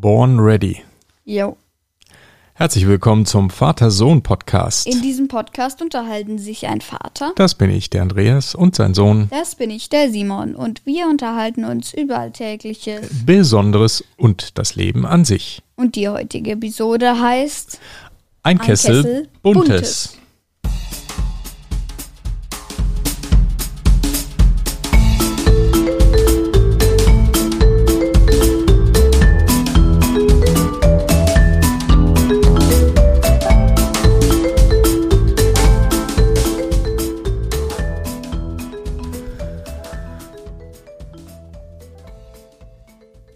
Born 0.00 0.40
Ready. 0.40 0.82
Jo. 1.26 1.58
Herzlich 2.54 2.86
willkommen 2.86 3.26
zum 3.26 3.50
Vater-Sohn-Podcast. 3.50 4.86
In 4.86 5.02
diesem 5.02 5.28
Podcast 5.28 5.82
unterhalten 5.82 6.38
sich 6.38 6.66
ein 6.66 6.80
Vater, 6.80 7.32
Das 7.36 7.54
bin 7.54 7.68
ich, 7.70 7.90
der 7.90 8.00
Andreas, 8.00 8.54
und 8.54 8.74
sein 8.76 8.94
Sohn. 8.94 9.28
das 9.30 9.56
bin 9.56 9.68
ich, 9.68 9.90
der 9.90 10.10
Simon, 10.10 10.54
und 10.54 10.86
wir 10.86 11.06
unterhalten 11.06 11.66
uns 11.66 11.92
über 11.92 12.18
Alltägliches. 12.18 13.10
Besonderes 13.26 14.02
und 14.16 14.56
das 14.56 14.74
Leben 14.74 15.04
an 15.04 15.26
sich. 15.26 15.62
Und 15.76 15.96
die 15.96 16.08
heutige 16.08 16.52
Episode 16.52 17.20
heißt 17.20 17.78
Ein 18.42 18.58
Kessel, 18.58 19.02
Kessel 19.02 19.28
Buntes. 19.42 19.66
Buntes. 19.68 20.16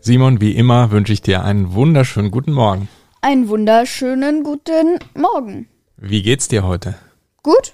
Simon, 0.04 0.38
wie 0.42 0.52
immer 0.54 0.90
wünsche 0.90 1.14
ich 1.14 1.22
dir 1.22 1.44
einen 1.44 1.72
wunderschönen 1.72 2.30
guten 2.30 2.52
Morgen. 2.52 2.88
einen 3.22 3.48
wunderschönen 3.48 4.42
guten 4.42 4.98
Morgen. 5.14 5.66
Wie 5.96 6.20
geht's 6.20 6.46
dir 6.48 6.62
heute? 6.64 6.94
Gut? 7.42 7.72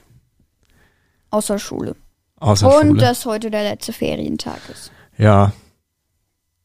Außer 1.31 1.59
Schule. 1.59 1.97
Außer 2.37 2.73
und 2.81 2.87
Schule? 2.89 3.01
dass 3.01 3.27
heute 3.27 3.51
der 3.51 3.65
letzte 3.65 3.93
Ferientag 3.93 4.61
ist. 4.71 4.93
ja. 5.19 5.53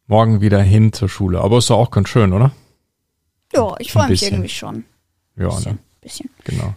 Morgen 0.08 0.40
wieder 0.40 0.62
hin 0.62 0.94
zur 0.94 1.10
Schule. 1.10 1.41
Aber 1.41 1.58
ist 1.58 1.72
doch 1.72 1.80
auch 1.80 1.90
ganz 1.90 2.10
schön, 2.10 2.32
oder? 2.32 2.52
Ja, 3.52 3.74
ich 3.80 3.91
freue 3.91 4.10
mich 4.10 4.21
irgendwie 4.21 4.49
schon. 4.49 4.86
Ja, 5.36 5.48
Bisschen, 5.49 5.71
ne? 5.71 5.77
bisschen. 5.99 6.30
Genau. 6.43 6.76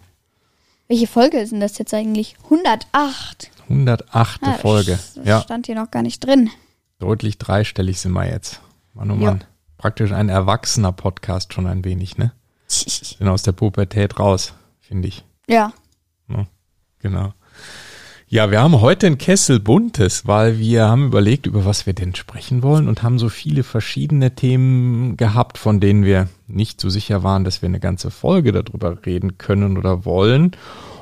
Welche 0.86 1.06
Folge 1.06 1.38
ist 1.38 1.52
denn 1.52 1.60
das 1.60 1.76
jetzt 1.76 1.92
eigentlich? 1.92 2.36
108. 2.44 3.50
108. 3.68 4.40
Ah, 4.42 4.52
Folge. 4.54 4.92
Das 4.92 5.26
Ja, 5.26 5.42
stand 5.42 5.66
hier 5.66 5.74
noch 5.74 5.90
gar 5.90 6.00
nicht 6.02 6.20
drin. 6.24 6.48
deutlich 6.98 7.36
dreistellig 7.36 8.00
sind 8.00 8.12
wir 8.12 8.24
jetzt. 8.30 8.62
Mann, 8.98 9.10
oh 9.10 9.14
Ja. 9.14 9.30
Mann. 9.30 9.44
Praktisch 9.78 10.12
ein 10.12 10.28
erwachsener 10.28 10.92
Podcast 10.92 11.54
schon 11.54 11.66
ein 11.66 11.84
wenig, 11.84 12.18
ne? 12.18 12.32
Sind 12.66 13.28
aus 13.28 13.42
der 13.42 13.52
Pubertät 13.52 14.18
raus, 14.18 14.52
finde 14.80 15.08
ich. 15.08 15.24
Ja, 15.48 15.72
Genau. 17.00 17.32
Ja, 18.30 18.50
wir 18.50 18.60
haben 18.60 18.80
heute 18.82 19.06
ein 19.06 19.16
Kessel 19.16 19.58
Buntes, 19.58 20.26
weil 20.26 20.58
wir 20.58 20.86
haben 20.86 21.06
überlegt, 21.06 21.46
über 21.46 21.64
was 21.64 21.86
wir 21.86 21.94
denn 21.94 22.14
sprechen 22.14 22.62
wollen 22.62 22.86
und 22.88 23.02
haben 23.02 23.18
so 23.18 23.30
viele 23.30 23.62
verschiedene 23.62 24.34
Themen 24.34 25.16
gehabt, 25.16 25.56
von 25.56 25.80
denen 25.80 26.04
wir 26.04 26.28
nicht 26.46 26.78
so 26.80 26.90
sicher 26.90 27.22
waren, 27.22 27.44
dass 27.44 27.62
wir 27.62 27.68
eine 27.68 27.80
ganze 27.80 28.10
Folge 28.10 28.52
darüber 28.52 29.06
reden 29.06 29.38
können 29.38 29.78
oder 29.78 30.04
wollen. 30.04 30.50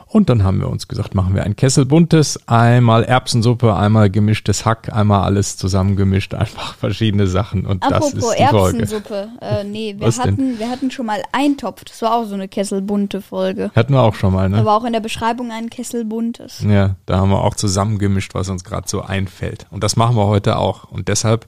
Und 0.09 0.31
dann 0.31 0.45
haben 0.45 0.61
wir 0.61 0.69
uns 0.69 0.87
gesagt, 0.87 1.17
machen 1.17 1.35
wir 1.35 1.43
ein 1.43 1.57
Kessel 1.57 1.85
Buntes, 1.85 2.41
einmal 2.47 3.03
Erbsensuppe, 3.03 3.75
einmal 3.75 4.09
gemischtes 4.09 4.65
Hack, 4.65 4.93
einmal 4.93 5.25
alles 5.25 5.57
zusammengemischt, 5.57 6.33
einfach 6.33 6.77
verschiedene 6.77 7.27
Sachen. 7.27 7.67
Und 7.67 7.83
das 7.83 7.93
Apropos 7.93 8.15
ist 8.15 8.39
die 8.39 8.45
Folge. 8.47 8.79
Erbsensuppe. 8.79 9.29
Äh, 9.41 9.65
nee, 9.65 9.97
wir 9.99 10.07
Was 10.07 10.17
denn? 10.17 10.33
hatten, 10.33 10.59
wir 10.61 10.71
hatten 10.71 10.91
schon 10.93 11.07
mal 11.07 11.23
Eintopf. 11.33 11.85
Das 11.85 12.01
war 12.03 12.15
auch 12.15 12.25
so 12.25 12.35
eine 12.35 12.47
kesselbunte 12.47 13.21
Folge. 13.21 13.73
Hatten 13.75 13.95
wir 13.95 14.03
auch 14.03 14.15
schon 14.15 14.33
mal, 14.33 14.49
ne? 14.49 14.65
War 14.65 14.77
auch 14.77 14.85
in 14.85 14.93
der 14.93 15.01
Beschreibung 15.01 15.51
ein 15.51 15.71
Kesselbuntes. 15.71 16.61
Ja, 16.61 16.95
da 17.07 17.19
haben 17.19 17.31
wir 17.31 17.43
auch 17.43 17.57
zusammengemischt, 17.57 18.33
was 18.35 18.49
uns 18.49 18.63
gerade 18.63 18.89
so 18.89 19.03
einfällt. 19.03 19.67
Und 19.71 19.83
das 19.83 19.97
machen 19.97 20.15
wir 20.17 20.27
heute 20.27 20.57
auch. 20.59 20.85
Und 20.85 21.09
deshalb, 21.09 21.47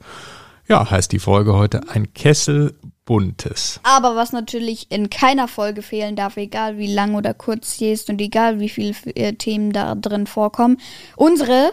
ja, 0.69 0.91
heißt 0.91 1.13
die 1.13 1.21
Folge 1.21 1.55
heute 1.55 1.89
ein 1.91 2.13
Kessel 2.13 2.75
Buntes. 3.09 3.81
Aber 3.85 4.17
was 4.17 4.33
natürlich 4.33 4.91
in 4.91 5.09
keiner 5.09 5.49
Folge 5.49 5.81
fehlen 5.81 6.15
darf, 6.15 6.37
egal 6.37 6.77
wie 6.77 6.93
lang 6.93 7.15
oder 7.15 7.33
kurz 7.33 7.79
sie 7.79 7.91
ist 7.91 8.11
und 8.11 8.21
egal 8.21 8.61
wie 8.61 8.69
viele 8.69 8.95
äh, 9.17 9.33
Themen 9.33 9.73
da 9.73 9.95
drin 9.95 10.27
vorkommen, 10.27 10.77
unsere 11.17 11.71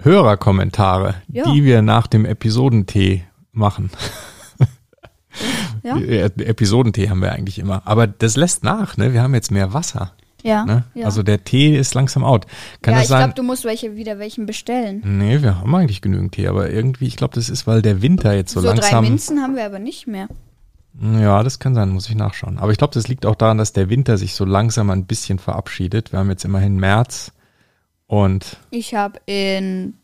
Hörerkommentare, 0.00 1.16
Ja. 1.28 1.52
die 1.52 1.64
wir 1.64 1.82
nach 1.82 2.06
dem 2.06 2.24
Episodentee 2.24 3.24
machen. 3.52 3.90
Ja. 5.82 5.96
Äh, 5.96 6.24
Episodentee 6.44 7.08
haben 7.10 7.20
wir 7.22 7.32
eigentlich 7.32 7.58
immer. 7.58 7.82
Aber 7.86 8.06
das 8.06 8.36
lässt 8.36 8.64
nach, 8.64 8.96
ne? 8.96 9.12
Wir 9.12 9.22
haben 9.22 9.34
jetzt 9.34 9.50
mehr 9.50 9.72
Wasser. 9.74 10.12
Ja. 10.42 10.64
Ne? 10.64 10.84
ja. 10.94 11.06
Also 11.06 11.22
der 11.22 11.44
Tee 11.44 11.76
ist 11.76 11.94
langsam 11.94 12.24
out. 12.24 12.46
Kann 12.82 12.94
ja, 12.94 13.00
das 13.00 13.10
ich 13.10 13.16
glaube, 13.16 13.34
du 13.34 13.42
musst 13.42 13.64
welche 13.64 13.96
wieder 13.96 14.18
welchen 14.18 14.46
bestellen. 14.46 15.02
nee, 15.04 15.42
wir 15.42 15.60
haben 15.60 15.74
eigentlich 15.74 16.02
genügend 16.02 16.32
Tee, 16.32 16.46
aber 16.48 16.70
irgendwie, 16.70 17.06
ich 17.06 17.16
glaube, 17.16 17.34
das 17.34 17.48
ist, 17.48 17.66
weil 17.66 17.82
der 17.82 18.02
Winter 18.02 18.34
jetzt 18.34 18.52
so, 18.52 18.60
So, 18.60 18.68
drei 18.68 18.76
langsam. 18.76 19.04
Minzen 19.04 19.40
haben 19.40 19.56
wir 19.56 19.64
aber 19.64 19.78
nicht 19.78 20.06
mehr. 20.06 20.28
Ja, 21.00 21.42
das 21.42 21.58
kann 21.58 21.74
sein, 21.74 21.90
muss 21.90 22.08
ich 22.08 22.16
nachschauen. 22.16 22.58
Aber 22.58 22.72
ich 22.72 22.78
glaube, 22.78 22.94
das 22.94 23.08
liegt 23.08 23.24
auch 23.24 23.36
daran, 23.36 23.58
dass 23.58 23.72
der 23.72 23.88
Winter 23.88 24.18
sich 24.18 24.34
so 24.34 24.44
langsam 24.44 24.90
ein 24.90 25.06
bisschen 25.06 25.38
verabschiedet. 25.38 26.12
Wir 26.12 26.18
haben 26.18 26.30
jetzt 26.30 26.44
immerhin 26.44 26.76
März 26.76 27.32
und 28.06 28.56
Ich 28.70 28.94
habe 28.94 29.20
in 29.26 29.94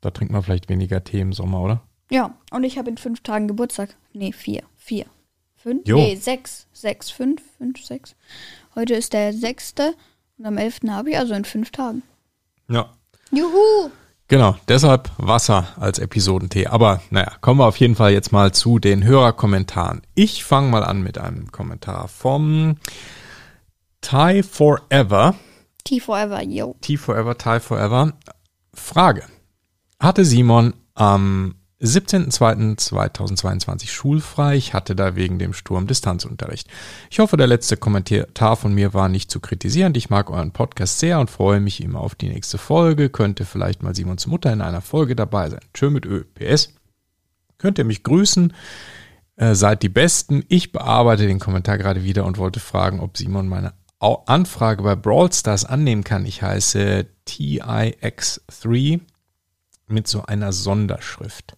da 0.00 0.10
trinkt 0.10 0.32
man 0.32 0.42
vielleicht 0.42 0.68
weniger 0.68 1.04
Tee 1.04 1.20
im 1.20 1.32
Sommer, 1.32 1.60
oder? 1.60 1.82
Ja, 2.10 2.34
und 2.50 2.64
ich 2.64 2.78
habe 2.78 2.90
in 2.90 2.96
fünf 2.96 3.20
Tagen 3.22 3.48
Geburtstag. 3.48 3.96
Nee, 4.12 4.32
vier. 4.32 4.62
Vier. 4.76 5.06
Fünf? 5.56 5.86
Jo. 5.86 5.96
Nee, 5.96 6.16
sechs. 6.16 6.66
Sechs, 6.72 7.10
fünf, 7.10 7.42
fünf, 7.58 7.84
sechs. 7.84 8.16
Heute 8.74 8.94
ist 8.94 9.12
der 9.12 9.32
sechste 9.32 9.94
und 10.38 10.46
am 10.46 10.58
elften 10.58 10.94
habe 10.94 11.10
ich, 11.10 11.18
also 11.18 11.34
in 11.34 11.44
fünf 11.44 11.70
Tagen. 11.70 12.02
Ja. 12.68 12.90
Juhu! 13.30 13.90
Genau, 14.28 14.54
deshalb 14.68 15.10
Wasser 15.18 15.66
als 15.76 15.98
Episodentee. 15.98 16.68
Aber 16.68 17.02
naja, 17.10 17.32
kommen 17.40 17.58
wir 17.58 17.66
auf 17.66 17.78
jeden 17.78 17.96
Fall 17.96 18.12
jetzt 18.12 18.30
mal 18.30 18.52
zu 18.52 18.78
den 18.78 19.02
Hörerkommentaren. 19.02 20.02
Ich 20.14 20.44
fange 20.44 20.70
mal 20.70 20.84
an 20.84 21.02
mit 21.02 21.18
einem 21.18 21.50
Kommentar 21.50 22.06
vom 22.06 22.76
Tie 24.00 24.42
Forever. 24.44 25.34
T 25.82 25.98
forever, 25.98 26.42
yo. 26.44 26.76
T 26.80 26.96
Forever, 26.96 27.36
Tie 27.36 27.58
Forever. 27.58 28.12
Frage. 28.72 29.24
Hatte 29.98 30.24
Simon 30.24 30.74
am 30.94 31.56
17.02.2022 31.82 33.88
schulfrei? 33.88 34.56
Ich 34.56 34.74
hatte 34.74 34.94
da 34.94 35.16
wegen 35.16 35.38
dem 35.38 35.54
Sturm 35.54 35.86
Distanzunterricht. 35.86 36.68
Ich 37.10 37.20
hoffe, 37.20 37.36
der 37.36 37.46
letzte 37.46 37.76
Kommentar 37.76 38.56
von 38.56 38.74
mir 38.74 38.92
war 38.92 39.08
nicht 39.08 39.30
zu 39.30 39.40
kritisieren. 39.40 39.94
Ich 39.94 40.10
mag 40.10 40.30
euren 40.30 40.52
Podcast 40.52 40.98
sehr 40.98 41.20
und 41.20 41.30
freue 41.30 41.60
mich 41.60 41.82
immer 41.82 42.00
auf 42.00 42.14
die 42.14 42.28
nächste 42.28 42.58
Folge. 42.58 43.08
Könnte 43.08 43.44
vielleicht 43.44 43.82
mal 43.82 43.94
Simons 43.94 44.26
Mutter 44.26 44.52
in 44.52 44.60
einer 44.60 44.82
Folge 44.82 45.16
dabei 45.16 45.48
sein. 45.48 45.60
Tschö 45.72 45.90
mit 45.90 46.04
Ö. 46.04 46.24
PS. 46.34 46.74
Könnt 47.56 47.78
ihr 47.78 47.84
mich 47.84 48.02
grüßen? 48.02 48.52
Äh, 49.36 49.54
seid 49.54 49.82
die 49.82 49.88
Besten. 49.88 50.44
Ich 50.48 50.72
bearbeite 50.72 51.26
den 51.26 51.38
Kommentar 51.38 51.78
gerade 51.78 52.04
wieder 52.04 52.26
und 52.26 52.36
wollte 52.36 52.60
fragen, 52.60 53.00
ob 53.00 53.16
Simon 53.16 53.48
meine 53.48 53.72
Anfrage 54.00 54.82
bei 54.82 54.96
Brawl 54.96 55.32
Stars 55.32 55.64
annehmen 55.64 56.04
kann. 56.04 56.26
Ich 56.26 56.42
heiße 56.42 57.06
TIX3 57.26 59.00
mit 59.88 60.08
so 60.08 60.24
einer 60.24 60.52
Sonderschrift. 60.52 61.56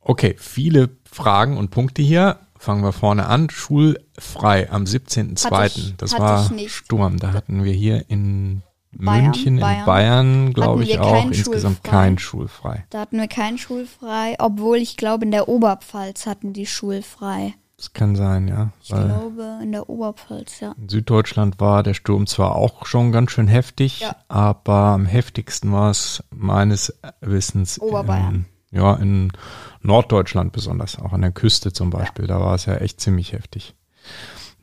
Okay, 0.00 0.34
viele 0.38 0.90
Fragen 1.10 1.56
und 1.56 1.70
Punkte 1.70 2.02
hier. 2.02 2.38
Fangen 2.58 2.82
wir 2.82 2.92
vorne 2.92 3.26
an. 3.26 3.48
Schulfrei 3.50 4.70
am 4.70 4.82
Hatte 4.82 4.90
17.02. 4.98 5.66
ich- 5.66 5.96
Das 5.96 6.18
war. 6.18 6.50
Sturm. 6.68 7.18
Da 7.18 7.32
hatten 7.32 7.64
wir 7.64 7.72
hier 7.72 8.04
in 8.10 8.62
Bayern, 8.92 9.24
München, 9.26 9.58
in 9.58 9.60
Bayern. 9.86 10.52
Glaube 10.52 10.82
ich 10.84 10.98
auch, 10.98 11.24
insgesamt 11.24 11.76
schulfrei. 11.78 11.90
kein 11.90 12.18
schulfrei. 12.18 12.84
Da 12.90 13.00
hatten 13.00 13.18
wir 13.18 13.28
kein 13.28 13.56
schulfrei, 13.56 14.36
obwohl 14.38 14.78
ich 14.78 14.96
glaube, 14.96 15.24
in 15.24 15.30
der 15.30 15.48
Oberpfalz 15.48 16.26
hatten 16.26 16.52
die 16.52 16.66
schulfrei. 16.66 17.54
Das 17.76 17.94
kann 17.94 18.14
sein, 18.14 18.46
ja. 18.46 18.72
Ich 18.82 18.88
glaube, 18.88 19.60
in 19.62 19.72
der 19.72 19.88
Oberpfalz, 19.88 20.60
ja. 20.60 20.74
in 20.78 20.90
Süddeutschland 20.90 21.60
war 21.60 21.82
der 21.82 21.94
Sturm 21.94 22.26
zwar 22.26 22.54
auch 22.56 22.84
schon 22.84 23.10
ganz 23.10 23.30
schön 23.30 23.48
heftig, 23.48 24.00
Ja. 24.00 24.16
aber 24.28 24.74
am 24.74 25.06
heftigsten 25.06 25.72
war 25.72 25.88
es 25.90 26.22
meines 26.30 26.92
Wissens 27.22 27.80
Oberbayern. 27.80 28.44
Ja, 28.70 28.94
in 28.94 29.32
Norddeutschland 29.82 30.52
besonders, 30.52 30.98
auch 30.98 31.12
an 31.12 31.22
der 31.22 31.32
Küste 31.32 31.72
zum 31.72 31.90
Beispiel. 31.90 32.26
Da 32.26 32.40
war 32.40 32.54
es 32.54 32.66
ja 32.66 32.76
echt 32.76 33.00
ziemlich 33.00 33.32
heftig. 33.32 33.74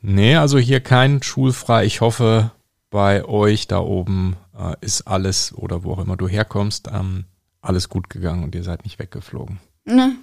Nee, 0.00 0.36
also 0.36 0.58
hier 0.58 0.80
kein 0.80 1.22
schulfrei. 1.22 1.84
Ich 1.84 2.00
hoffe, 2.00 2.52
bei 2.90 3.24
euch 3.24 3.66
da 3.66 3.80
oben 3.80 4.36
äh, 4.56 4.74
ist 4.80 5.02
alles 5.02 5.52
oder 5.54 5.84
wo 5.84 5.92
auch 5.92 5.98
immer 5.98 6.16
du 6.16 6.28
herkommst, 6.28 6.88
ähm, 6.92 7.24
alles 7.60 7.88
gut 7.88 8.08
gegangen 8.08 8.44
und 8.44 8.54
ihr 8.54 8.62
seid 8.62 8.84
nicht 8.84 8.98
weggeflogen. 8.98 9.58
Ne? 9.84 10.16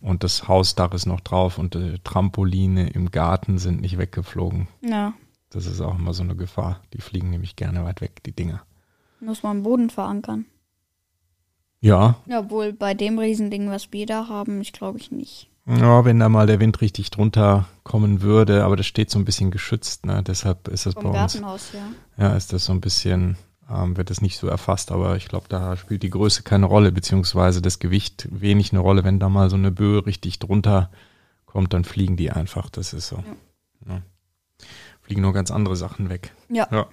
Und 0.00 0.24
das 0.24 0.48
Hausdach 0.48 0.92
ist 0.92 1.06
noch 1.06 1.20
drauf 1.20 1.58
und 1.58 1.74
äh, 1.76 1.98
Trampoline 2.02 2.90
im 2.90 3.10
Garten 3.10 3.58
sind 3.58 3.80
nicht 3.80 3.98
weggeflogen. 3.98 4.68
Ja. 4.82 5.14
Das 5.50 5.66
ist 5.66 5.80
auch 5.80 5.98
immer 5.98 6.14
so 6.14 6.22
eine 6.22 6.36
Gefahr. 6.36 6.80
Die 6.92 7.00
fliegen 7.00 7.30
nämlich 7.30 7.56
gerne 7.56 7.84
weit 7.84 8.00
weg, 8.00 8.22
die 8.24 8.32
Dinger. 8.32 8.62
Muss 9.20 9.42
man 9.42 9.58
am 9.58 9.62
Boden 9.62 9.90
verankern. 9.90 10.46
Ja, 11.80 12.16
Ja, 12.26 12.40
obwohl 12.40 12.72
bei 12.72 12.94
dem 12.94 13.18
Riesending, 13.18 13.70
was 13.70 13.92
wir 13.92 14.06
da 14.06 14.28
haben, 14.28 14.60
ich 14.60 14.72
glaube 14.72 14.98
ich 14.98 15.10
nicht. 15.10 15.48
ja, 15.66 16.04
wenn 16.04 16.18
da 16.18 16.28
mal 16.28 16.46
der 16.46 16.60
Wind 16.60 16.80
richtig 16.80 17.10
drunter 17.10 17.66
kommen 17.84 18.22
würde, 18.22 18.64
aber 18.64 18.76
das 18.76 18.86
steht 18.86 19.10
so 19.10 19.18
ein 19.18 19.24
bisschen 19.24 19.50
geschützt, 19.50 20.04
ne? 20.06 20.22
Deshalb 20.22 20.68
ist 20.68 20.86
das 20.86 20.94
Vom 20.94 21.04
bei 21.04 21.08
uns. 21.10 21.16
Gartenhaus, 21.18 21.72
ja. 21.72 22.24
Ja, 22.24 22.36
ist 22.36 22.52
das 22.52 22.64
so 22.64 22.72
ein 22.72 22.80
bisschen 22.80 23.36
ähm, 23.70 23.96
wird 23.96 24.10
es 24.10 24.20
nicht 24.20 24.36
so 24.36 24.48
erfasst, 24.48 24.90
aber 24.90 25.16
ich 25.16 25.28
glaube, 25.28 25.46
da 25.48 25.76
spielt 25.76 26.02
die 26.02 26.10
Größe 26.10 26.42
keine 26.42 26.66
Rolle, 26.66 26.92
beziehungsweise 26.92 27.62
das 27.62 27.78
Gewicht 27.78 28.28
wenig 28.30 28.72
eine 28.72 28.80
Rolle. 28.80 29.04
Wenn 29.04 29.20
da 29.20 29.28
mal 29.28 29.48
so 29.48 29.56
eine 29.56 29.70
Böe 29.70 30.04
richtig 30.04 30.38
drunter 30.40 30.90
kommt, 31.46 31.72
dann 31.72 31.84
fliegen 31.84 32.16
die 32.16 32.30
einfach. 32.30 32.68
Das 32.70 32.92
ist 32.92 33.08
so. 33.08 33.16
Ja. 33.16 33.94
Ja. 33.94 34.02
Fliegen 35.02 35.22
nur 35.22 35.32
ganz 35.32 35.50
andere 35.50 35.76
Sachen 35.76 36.08
weg. 36.08 36.32
Ja. 36.48 36.68
ja. 36.70 36.86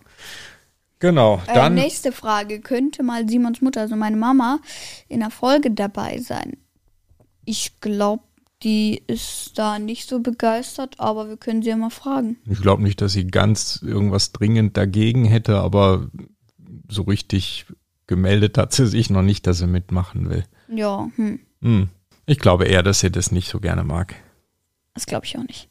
Genau. 1.00 1.42
Äh, 1.48 1.54
Dann 1.54 1.76
nächste 1.76 2.12
Frage. 2.12 2.60
Könnte 2.60 3.04
mal 3.04 3.28
Simons 3.28 3.62
Mutter, 3.62 3.82
also 3.82 3.96
meine 3.96 4.18
Mama, 4.18 4.60
in 5.08 5.20
der 5.20 5.30
Folge 5.30 5.72
dabei 5.72 6.20
sein? 6.20 6.58
Ich 7.46 7.80
glaube, 7.82 8.24
die 8.64 9.04
ist 9.08 9.52
da 9.56 9.78
nicht 9.78 10.10
so 10.10 10.20
begeistert, 10.20 11.00
aber 11.00 11.30
wir 11.30 11.38
können 11.38 11.62
sie 11.62 11.70
ja 11.70 11.78
mal 11.78 11.92
fragen. 11.92 12.38
Ich 12.50 12.62
glaube 12.62 12.82
nicht, 12.82 13.02
dass 13.02 13.14
sie 13.14 13.28
ganz 13.28 13.82
irgendwas 13.84 14.32
dringend 14.32 14.76
dagegen 14.78 15.26
hätte, 15.26 15.60
aber 15.60 16.10
so 16.90 17.04
richtig 17.04 17.66
gemeldet 18.08 18.58
hat 18.58 18.74
sie 18.74 18.88
sich 18.88 19.10
noch 19.10 19.22
nicht, 19.22 19.46
dass 19.46 19.60
sie 19.60 19.68
mitmachen 19.68 20.30
will. 20.30 20.46
Ja, 20.70 21.10
hm. 21.16 21.40
Hm. 21.62 21.90
Ich 22.26 22.40
glaube 22.40 22.66
eher, 22.66 22.84
dass 22.84 23.02
sie 23.02 23.12
das 23.12 23.32
nicht 23.32 23.50
so 23.50 23.60
gerne 23.60 23.84
mag. 23.84 24.16
Das 24.94 25.06
glaube 25.06 25.26
ich 25.26 25.38
auch 25.38 25.44
nicht. 25.44 25.70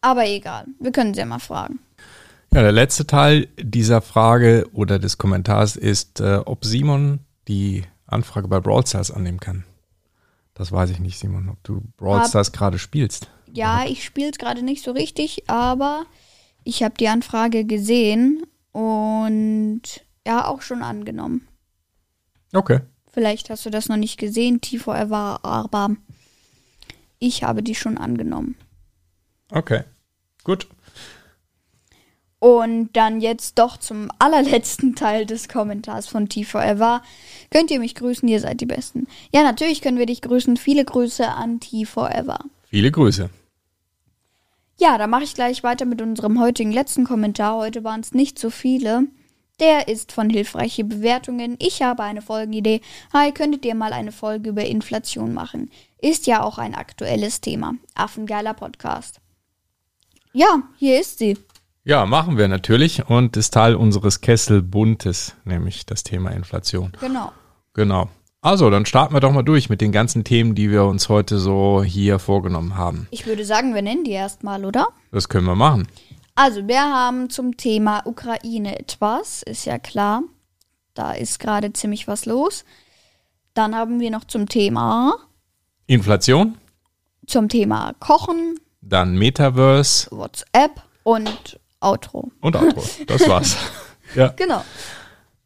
Aber 0.00 0.26
egal, 0.26 0.66
wir 0.78 0.92
können 0.92 1.14
sie 1.14 1.20
ja 1.20 1.26
mal 1.26 1.40
fragen. 1.40 1.80
Ja, 2.52 2.62
der 2.62 2.72
letzte 2.72 3.06
Teil 3.06 3.48
dieser 3.58 4.00
Frage 4.00 4.66
oder 4.72 4.98
des 4.98 5.18
Kommentars 5.18 5.76
ist, 5.76 6.20
äh, 6.20 6.40
ob 6.44 6.64
Simon 6.64 7.20
die 7.46 7.84
Anfrage 8.06 8.48
bei 8.48 8.60
Brawl 8.60 8.86
Stars 8.86 9.10
annehmen 9.10 9.40
kann. 9.40 9.64
Das 10.54 10.72
weiß 10.72 10.90
ich 10.90 10.98
nicht, 10.98 11.18
Simon, 11.18 11.50
ob 11.50 11.62
du 11.62 11.82
Brawl 11.96 12.26
Stars 12.26 12.52
gerade 12.52 12.78
spielst. 12.78 13.28
Ja, 13.52 13.84
ich 13.86 14.04
spiele 14.04 14.30
es 14.30 14.38
gerade 14.38 14.62
nicht 14.62 14.82
so 14.82 14.92
richtig, 14.92 15.48
aber 15.48 16.04
ich 16.64 16.82
habe 16.82 16.94
die 16.98 17.08
Anfrage 17.08 17.64
gesehen 17.64 18.44
und 18.72 19.82
ja, 20.26 20.46
auch 20.46 20.62
schon 20.62 20.82
angenommen. 20.82 21.46
Okay. 22.52 22.80
Vielleicht 23.10 23.50
hast 23.50 23.66
du 23.66 23.70
das 23.70 23.88
noch 23.88 23.96
nicht 23.96 24.18
gesehen, 24.18 24.60
T4Ever, 24.60 25.40
aber 25.42 25.96
ich 27.18 27.42
habe 27.42 27.62
die 27.62 27.74
schon 27.74 27.98
angenommen. 27.98 28.56
Okay. 29.50 29.84
Gut. 30.44 30.66
Und 32.40 32.90
dann 32.92 33.20
jetzt 33.20 33.58
doch 33.58 33.76
zum 33.76 34.10
allerletzten 34.18 34.94
Teil 34.94 35.26
des 35.26 35.48
Kommentars 35.48 36.06
von 36.06 36.28
T4Ever. 36.28 37.00
Könnt 37.50 37.70
ihr 37.70 37.80
mich 37.80 37.94
grüßen, 37.94 38.28
ihr 38.28 38.40
seid 38.40 38.60
die 38.60 38.66
Besten. 38.66 39.06
Ja, 39.32 39.42
natürlich 39.42 39.80
können 39.80 39.98
wir 39.98 40.06
dich 40.06 40.22
grüßen. 40.22 40.56
Viele 40.56 40.84
Grüße 40.84 41.26
an 41.26 41.60
T4Ever. 41.60 42.38
Viele 42.64 42.90
Grüße. 42.90 43.30
Ja, 44.80 44.96
dann 44.96 45.10
mache 45.10 45.24
ich 45.24 45.34
gleich 45.34 45.64
weiter 45.64 45.84
mit 45.84 46.00
unserem 46.00 46.38
heutigen 46.38 46.70
letzten 46.70 47.04
Kommentar. 47.04 47.56
Heute 47.56 47.82
waren 47.82 48.00
es 48.00 48.12
nicht 48.12 48.38
so 48.38 48.50
viele. 48.50 49.08
Der 49.58 49.88
ist 49.88 50.12
von 50.12 50.30
hilfreiche 50.30 50.84
Bewertungen. 50.84 51.56
Ich 51.58 51.82
habe 51.82 52.04
eine 52.04 52.22
Folgenidee. 52.22 52.80
Hi, 53.12 53.32
könntet 53.32 53.64
ihr 53.64 53.74
mal 53.74 53.92
eine 53.92 54.12
Folge 54.12 54.50
über 54.50 54.64
Inflation 54.64 55.34
machen? 55.34 55.70
Ist 56.00 56.28
ja 56.28 56.44
auch 56.44 56.58
ein 56.58 56.76
aktuelles 56.76 57.40
Thema. 57.40 57.74
Affengeiler 57.96 58.54
Podcast. 58.54 59.20
Ja, 60.32 60.62
hier 60.76 61.00
ist 61.00 61.18
sie. 61.18 61.36
Ja, 61.88 62.04
machen 62.04 62.36
wir 62.36 62.48
natürlich 62.48 63.08
und 63.08 63.38
ist 63.38 63.54
Teil 63.54 63.74
unseres 63.74 64.20
Kesselbuntes, 64.20 65.34
nämlich 65.44 65.86
das 65.86 66.02
Thema 66.02 66.32
Inflation. 66.32 66.92
Genau. 67.00 67.32
Genau. 67.72 68.10
Also, 68.42 68.68
dann 68.68 68.84
starten 68.84 69.14
wir 69.14 69.20
doch 69.20 69.32
mal 69.32 69.42
durch 69.42 69.70
mit 69.70 69.80
den 69.80 69.90
ganzen 69.90 70.22
Themen, 70.22 70.54
die 70.54 70.70
wir 70.70 70.84
uns 70.84 71.08
heute 71.08 71.38
so 71.38 71.82
hier 71.82 72.18
vorgenommen 72.18 72.76
haben. 72.76 73.08
Ich 73.10 73.26
würde 73.26 73.42
sagen, 73.42 73.74
wir 73.74 73.80
nennen 73.80 74.04
die 74.04 74.10
erstmal, 74.10 74.66
oder? 74.66 74.88
Das 75.12 75.30
können 75.30 75.46
wir 75.46 75.54
machen. 75.54 75.88
Also, 76.34 76.68
wir 76.68 76.82
haben 76.82 77.30
zum 77.30 77.56
Thema 77.56 78.02
Ukraine 78.04 78.78
etwas, 78.78 79.42
ist 79.42 79.64
ja 79.64 79.78
klar. 79.78 80.22
Da 80.92 81.12
ist 81.12 81.40
gerade 81.40 81.72
ziemlich 81.72 82.06
was 82.06 82.26
los. 82.26 82.66
Dann 83.54 83.74
haben 83.74 83.98
wir 83.98 84.10
noch 84.10 84.24
zum 84.24 84.46
Thema, 84.46 85.14
Inflation, 85.86 86.58
zum 87.26 87.48
Thema 87.48 87.94
Kochen, 87.98 88.60
dann 88.82 89.16
Metaverse 89.16 90.10
WhatsApp 90.10 90.82
und 91.02 91.58
Outro. 91.80 92.30
und 92.40 92.56
Outro. 92.56 92.82
Das 93.06 93.28
war's. 93.28 93.56
ja. 94.14 94.28
Genau. 94.28 94.64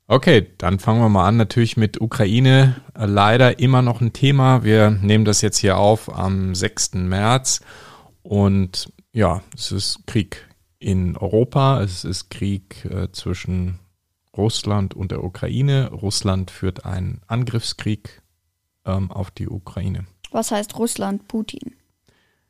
Okay, 0.06 0.48
dann 0.58 0.78
fangen 0.78 1.00
wir 1.00 1.08
mal 1.08 1.26
an. 1.26 1.36
Natürlich 1.36 1.76
mit 1.76 2.00
Ukraine. 2.00 2.80
Leider 2.94 3.58
immer 3.58 3.82
noch 3.82 4.00
ein 4.00 4.12
Thema. 4.12 4.64
Wir 4.64 4.90
nehmen 4.90 5.24
das 5.24 5.40
jetzt 5.40 5.58
hier 5.58 5.78
auf 5.78 6.14
am 6.14 6.54
6. 6.54 6.94
März. 6.94 7.60
Und 8.22 8.92
ja, 9.12 9.42
es 9.56 9.72
ist 9.72 10.06
Krieg 10.06 10.48
in 10.78 11.16
Europa. 11.16 11.82
Es 11.82 12.04
ist 12.04 12.30
Krieg 12.30 12.84
äh, 12.84 13.10
zwischen 13.12 13.78
Russland 14.36 14.94
und 14.94 15.12
der 15.12 15.24
Ukraine. 15.24 15.90
Russland 15.90 16.50
führt 16.50 16.84
einen 16.84 17.20
Angriffskrieg 17.26 18.22
ähm, 18.84 19.10
auf 19.10 19.30
die 19.30 19.48
Ukraine. 19.48 20.06
Was 20.30 20.50
heißt 20.50 20.78
Russland, 20.78 21.28
Putin? 21.28 21.76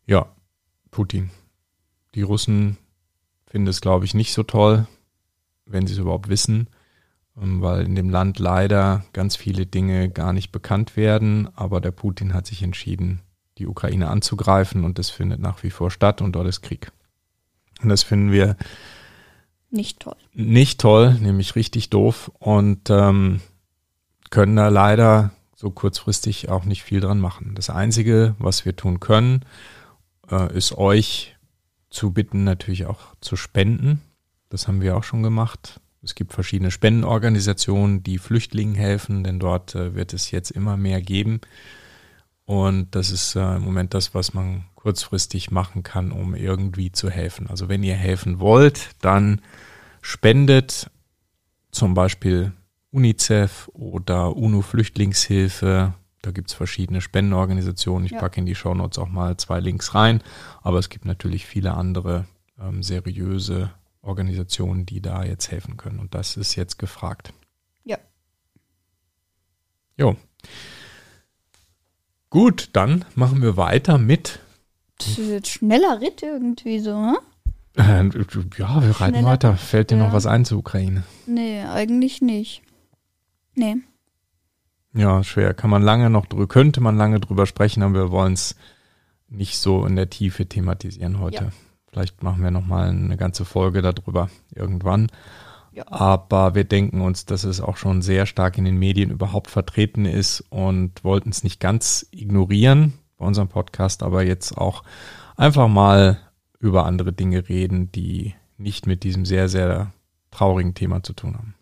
Ja, 0.07 0.27
Putin. 0.91 1.31
Die 2.15 2.23
Russen 2.23 2.79
finden 3.53 3.69
es, 3.69 3.83
glaube 3.83 4.07
ich, 4.07 4.15
nicht 4.15 4.33
so 4.33 4.45
toll, 4.45 4.87
wenn 5.67 5.87
sie 5.87 5.93
es 5.93 5.99
überhaupt 5.99 6.31
wissen, 6.31 6.69
ähm, 7.37 7.61
weil 7.61 7.85
in 7.85 7.95
dem 7.95 8.09
Land 8.09 8.39
leider 8.39 9.05
ganz 9.13 9.37
viele 9.37 9.67
Dinge 9.67 10.09
gar 10.09 10.33
nicht 10.33 10.53
bekannt 10.53 10.97
werden. 10.97 11.51
Aber 11.55 11.83
der 11.83 11.91
Putin 11.91 12.33
hat 12.33 12.47
sich 12.47 12.63
entschieden, 12.63 13.21
die 13.59 13.67
Ukraine 13.67 14.09
anzugreifen 14.09 14.85
und 14.85 14.99
das 14.99 15.11
findet 15.11 15.39
nach 15.39 15.63
wie 15.63 15.69
vor 15.69 15.91
statt 15.91 16.23
und 16.23 16.33
dort 16.33 16.49
ist 16.49 16.63
Krieg. 16.63 16.93
Und 17.83 17.91
das 17.91 18.03
finden 18.03 18.33
wir 18.33 18.57
Nicht 19.69 20.01
toll. 20.01 20.17
nicht 20.33 20.81
toll, 20.81 21.13
nämlich 21.21 21.55
richtig 21.55 21.91
doof 21.91 22.31
und 22.39 22.89
ähm, 22.89 23.43
können 24.31 24.57
da 24.57 24.69
leider 24.69 25.33
so 25.55 25.71
kurzfristig 25.71 26.49
auch 26.49 26.65
nicht 26.65 26.85
viel 26.85 27.01
dran 27.01 27.21
machen. 27.21 27.53
Das 27.55 27.69
Einzige, 27.69 28.35
was 28.39 28.65
wir 28.65 28.75
tun 28.77 28.99
können, 28.99 29.45
äh, 30.31 30.57
ist 30.57 30.73
euch 30.79 31.37
zu 31.93 32.13
bitten, 32.13 32.45
natürlich 32.45 32.87
auch 32.87 33.15
zu 33.21 33.37
spenden. 33.37 34.01
Das 34.49 34.69
haben 34.69 34.81
wir 34.81 34.97
auch 34.97 35.05
schon 35.05 35.23
gemacht. 35.23 35.81
Es 36.03 36.15
gibt 36.15 36.33
verschiedene 36.33 36.71
Spendenorganisationen, 36.71 38.03
die 38.03 38.19
Flüchtlingen 38.19 38.75
helfen, 38.75 39.23
denn 39.23 39.39
dort 39.39 39.75
äh, 39.75 39.95
wird 39.95 40.13
es 40.13 40.31
jetzt 40.31 40.51
immer 40.51 40.77
mehr 40.77 41.01
geben. 41.01 41.41
Und 42.45 42.95
das 42.95 43.11
ist 43.11 43.37
äh, 43.37 43.57
im 43.57 43.63
Moment 43.63 43.95
das, 43.95 44.15
was 44.15 44.35
man 44.35 44.65
kurzfristig 44.75 45.53
machen 45.53 45.85
kann, 45.85 46.11
um 46.11 46.35
irgendwie 46.35 46.91
zu 46.91 47.09
helfen. 47.09 47.47
Also 47.47 47.69
wenn 47.69 47.85
ihr 47.85 47.95
helfen 47.95 48.41
wollt, 48.41 48.91
dann 49.01 49.41
spendet 50.01 50.91
zum 51.71 51.95
Beispiel 51.95 52.53
UNICEF 52.91 53.71
oder 53.73 54.37
UNO-Flüchtlingshilfe. 54.37 55.95
Da 56.23 56.31
gibt 56.31 56.51
es 56.51 56.55
verschiedene 56.55 57.01
Spendenorganisationen. 57.01 58.07
Ich 58.07 58.13
Ja. 58.13 58.21
packe 58.21 58.41
in 58.41 58.47
die 58.47 58.55
Shownotes 58.55 58.99
auch 58.99 59.09
mal 59.09 59.37
zwei 59.37 59.59
Links 59.61 59.95
rein. 59.95 60.23
Aber 60.63 60.79
es 60.79 60.89
gibt 60.89 61.05
natürlich 61.05 61.47
viele 61.47 61.75
andere 61.75 62.27
ähm, 62.61 62.83
seriöse 62.83 63.73
Organisationen, 64.03 64.87
die 64.87 65.01
da 65.01 65.25
jetzt 65.25 65.51
helfen 65.51 65.77
können. 65.77 65.99
Und 65.99 66.15
das 66.15 66.37
ist 66.37 66.55
jetzt 66.55 66.79
gefragt. 66.79 67.33
Ja. 67.85 67.99
Jo. 69.99 70.17
Gut, 72.31 72.71
dann 72.73 73.05
machen 73.15 73.43
wir 73.43 73.57
weiter 73.57 73.99
mit. 73.99 74.39
Das 74.99 75.19
ist 75.19 75.29
jetzt 75.29 75.49
schneller 75.49 76.01
Ritt 76.01 76.23
irgendwie 76.23 76.79
so, 76.79 76.95
hm? 76.97 77.17
Ja, 77.77 78.03
wir 78.83 78.91
reiten 79.01 79.15
Schneller. 79.15 79.25
weiter. 79.25 79.57
Fällt 79.57 79.91
dir 79.91 79.97
noch 79.97 80.09
Ja. 80.09 80.13
was 80.13 80.27
ein 80.27 80.45
zur 80.45 80.59
Ukraine? 80.59 81.03
Nee, 81.27 81.63
eigentlich 81.63 82.21
nicht. 82.23 82.63
Nee. 83.55 83.77
Ja, 84.95 85.25
schwer. 85.25 85.55
Kann 85.55 85.71
man 85.71 85.83
lange 85.83 86.11
noch 86.11 86.27
drüber, 86.27 86.47
könnte 86.47 86.81
man 86.81 86.97
lange 86.97 87.21
drüber 87.21 87.47
sprechen, 87.47 87.83
aber 87.83 87.95
wir 87.95 88.11
wollen 88.11 88.35
es 88.35 88.57
nicht 89.29 89.59
so 89.59 89.87
in 89.87 89.97
der 89.97 90.11
Tiefe 90.11 90.47
thematisieren 90.47 91.19
heute. 91.19 91.45
Ja. 91.45 91.51
Vielleicht 91.91 92.23
machen 92.23 92.43
wir 92.43 92.51
noch 92.51 92.67
mal 92.67 92.89
eine 92.89 93.17
ganze 93.17 93.45
Folge 93.45 93.83
darüber 93.83 94.29
irgendwann. 94.55 95.09
Ja. 95.73 95.85
Aber 95.89 96.55
wir 96.55 96.65
denken 96.65 97.01
uns, 97.01 97.25
dass 97.25 97.45
es 97.45 97.61
auch 97.61 97.79
schon 97.79 98.03
sehr 98.03 98.27
stark 98.27 98.59
in 98.59 98.65
den 98.65 98.79
Medien 98.79 99.11
überhaupt 99.11 99.51
vertreten 99.51 100.05
ist 100.05 100.45
und 100.51 101.03
wollten 101.03 101.31
es 101.31 101.45
nicht 101.45 101.61
ganz 101.61 102.07
ignorieren 102.11 102.95
bei 103.17 103.25
unserem 103.25 103.49
Podcast, 103.49 104.03
aber 104.03 104.23
jetzt 104.23 104.57
auch 104.59 104.85
einfach 105.37 105.69
mal 105.69 106.19
über 106.59 106.85
andere 106.85 107.13
Dinge 107.13 107.49
reden, 107.49 107.91
die 107.91 108.35
nicht 108.59 108.87
mit 108.87 109.03
diesem 109.03 109.25
sehr, 109.25 109.49
sehr 109.49 109.93
traurigen 110.31 110.75
Thema 110.75 111.03
zu 111.03 111.15
tun 111.15 111.35
haben. 111.35 111.55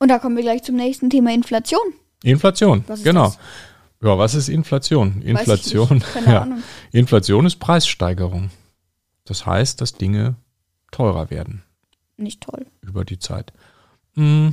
Und 0.00 0.08
da 0.08 0.18
kommen 0.18 0.34
wir 0.36 0.42
gleich 0.42 0.62
zum 0.62 0.76
nächsten 0.76 1.10
Thema 1.10 1.32
Inflation. 1.32 1.80
Inflation, 2.22 2.84
genau. 3.04 3.24
das? 3.24 3.38
Ja, 4.02 4.16
was 4.16 4.34
ist 4.34 4.48
Inflation? 4.48 5.20
Inflation, 5.20 6.02
ja. 6.26 6.42
Ahnung. 6.42 6.62
Inflation 6.90 7.44
ist 7.44 7.56
Preissteigerung. 7.56 8.50
Das 9.24 9.44
heißt, 9.44 9.80
dass 9.80 9.92
Dinge 9.92 10.36
teurer 10.90 11.28
werden 11.30 11.62
Nicht 12.16 12.40
toll. 12.42 12.66
über 12.80 13.04
die 13.04 13.18
Zeit. 13.18 13.52
Mm, 14.14 14.48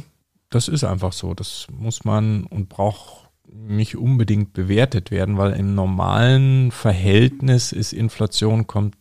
Das 0.49 0.67
ist 0.67 0.83
einfach 0.83 1.13
so. 1.13 1.33
Das 1.33 1.67
muss 1.71 2.03
man 2.03 2.43
und 2.45 2.67
braucht 2.67 3.29
nicht 3.49 3.95
unbedingt 3.95 4.51
bewertet 4.51 5.11
werden, 5.11 5.37
weil 5.37 5.53
im 5.53 5.75
normalen 5.75 6.71
Verhältnis 6.71 7.71
ist 7.71 7.93
Inflation 7.93 8.67
kommt, 8.67 8.97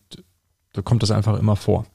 da 0.72 0.82
kommt 0.82 1.02
das 1.02 1.10
einfach 1.10 1.38
immer 1.40 1.56
vor. 1.56 1.86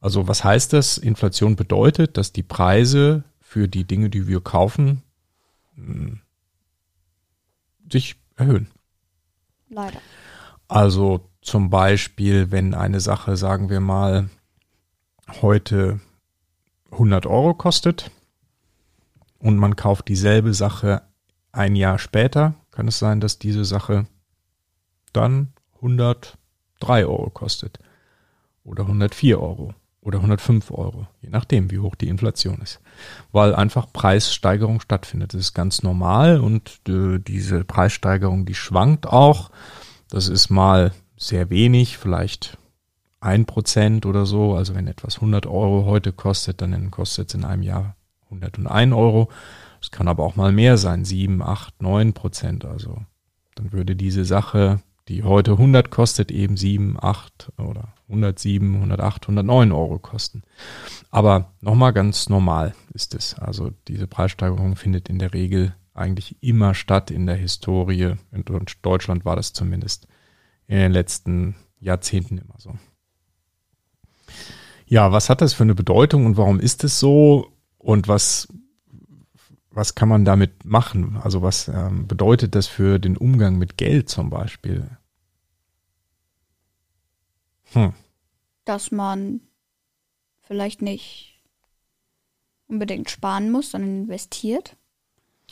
Also 0.00 0.28
was 0.28 0.44
heißt 0.44 0.72
das? 0.72 0.96
Inflation 0.96 1.56
bedeutet, 1.56 2.16
dass 2.16 2.32
die 2.32 2.42
Preise 2.44 3.24
für 3.54 3.68
die 3.68 3.84
Dinge, 3.84 4.10
die 4.10 4.26
wir 4.26 4.40
kaufen, 4.40 5.04
hm, 5.76 6.18
sich 7.88 8.16
erhöhen. 8.34 8.66
Leider. 9.68 10.00
Also 10.66 11.30
zum 11.40 11.70
Beispiel, 11.70 12.50
wenn 12.50 12.74
eine 12.74 12.98
Sache, 12.98 13.36
sagen 13.36 13.70
wir 13.70 13.78
mal, 13.78 14.28
heute 15.40 16.00
100 16.90 17.26
Euro 17.26 17.54
kostet 17.54 18.10
und 19.38 19.56
man 19.56 19.76
kauft 19.76 20.08
dieselbe 20.08 20.52
Sache 20.52 21.02
ein 21.52 21.76
Jahr 21.76 22.00
später, 22.00 22.56
kann 22.72 22.88
es 22.88 22.98
sein, 22.98 23.20
dass 23.20 23.38
diese 23.38 23.64
Sache 23.64 24.08
dann 25.12 25.52
103 25.76 27.06
Euro 27.06 27.30
kostet 27.30 27.78
oder 28.64 28.82
104 28.82 29.40
Euro 29.40 29.74
oder 30.04 30.18
105 30.18 30.70
Euro, 30.70 31.06
je 31.22 31.30
nachdem, 31.30 31.70
wie 31.70 31.78
hoch 31.78 31.94
die 31.94 32.08
Inflation 32.08 32.60
ist, 32.60 32.80
weil 33.32 33.54
einfach 33.54 33.90
Preissteigerung 33.92 34.80
stattfindet. 34.80 35.32
Das 35.32 35.40
ist 35.40 35.54
ganz 35.54 35.82
normal 35.82 36.40
und 36.40 36.80
äh, 36.88 37.18
diese 37.18 37.64
Preissteigerung, 37.64 38.44
die 38.44 38.54
schwankt 38.54 39.06
auch. 39.06 39.50
Das 40.10 40.28
ist 40.28 40.50
mal 40.50 40.92
sehr 41.16 41.48
wenig, 41.48 41.96
vielleicht 41.96 42.58
ein 43.20 43.46
Prozent 43.46 44.04
oder 44.04 44.26
so. 44.26 44.54
Also 44.54 44.74
wenn 44.74 44.86
etwas 44.86 45.16
100 45.16 45.46
Euro 45.46 45.86
heute 45.86 46.12
kostet, 46.12 46.60
dann 46.60 46.90
kostet 46.90 47.30
es 47.30 47.34
in 47.34 47.44
einem 47.44 47.62
Jahr 47.62 47.96
101 48.26 48.92
Euro. 48.92 49.30
Es 49.80 49.90
kann 49.90 50.06
aber 50.06 50.24
auch 50.24 50.36
mal 50.36 50.52
mehr 50.52 50.76
sein, 50.76 51.06
7, 51.06 51.42
8, 51.42 51.80
9 51.80 52.12
Prozent. 52.12 52.66
Also 52.66 52.98
dann 53.54 53.72
würde 53.72 53.96
diese 53.96 54.26
Sache, 54.26 54.80
die 55.08 55.22
heute 55.22 55.52
100 55.52 55.90
kostet, 55.90 56.30
eben 56.30 56.58
7, 56.58 56.98
8 57.00 57.52
oder 57.56 57.93
107, 58.08 58.74
108, 58.74 59.24
109 59.24 59.72
Euro 59.72 59.98
kosten. 59.98 60.42
Aber 61.10 61.52
nochmal 61.60 61.92
ganz 61.92 62.28
normal 62.28 62.74
ist 62.92 63.14
es. 63.14 63.34
Also 63.34 63.72
diese 63.88 64.06
Preissteigerung 64.06 64.76
findet 64.76 65.08
in 65.08 65.18
der 65.18 65.32
Regel 65.32 65.74
eigentlich 65.94 66.36
immer 66.42 66.74
statt 66.74 67.10
in 67.10 67.26
der 67.26 67.36
Historie. 67.36 68.14
In 68.32 68.44
Deutschland 68.82 69.24
war 69.24 69.36
das 69.36 69.52
zumindest 69.52 70.08
in 70.66 70.78
den 70.78 70.92
letzten 70.92 71.56
Jahrzehnten 71.78 72.38
immer 72.38 72.56
so. 72.58 72.74
Ja, 74.86 75.12
was 75.12 75.30
hat 75.30 75.40
das 75.40 75.54
für 75.54 75.62
eine 75.62 75.74
Bedeutung 75.74 76.26
und 76.26 76.36
warum 76.36 76.60
ist 76.60 76.84
es 76.84 77.00
so 77.00 77.52
und 77.78 78.08
was, 78.08 78.48
was 79.70 79.94
kann 79.94 80.08
man 80.08 80.24
damit 80.24 80.64
machen? 80.64 81.16
Also 81.22 81.42
was 81.42 81.68
ähm, 81.68 82.06
bedeutet 82.06 82.54
das 82.54 82.66
für 82.66 82.98
den 82.98 83.16
Umgang 83.16 83.56
mit 83.56 83.76
Geld 83.78 84.08
zum 84.08 84.30
Beispiel? 84.30 84.88
Hm. 87.74 87.92
Dass 88.64 88.90
man 88.90 89.40
vielleicht 90.42 90.82
nicht 90.82 91.40
unbedingt 92.66 93.10
sparen 93.10 93.50
muss, 93.50 93.72
sondern 93.72 94.04
investiert. 94.04 94.76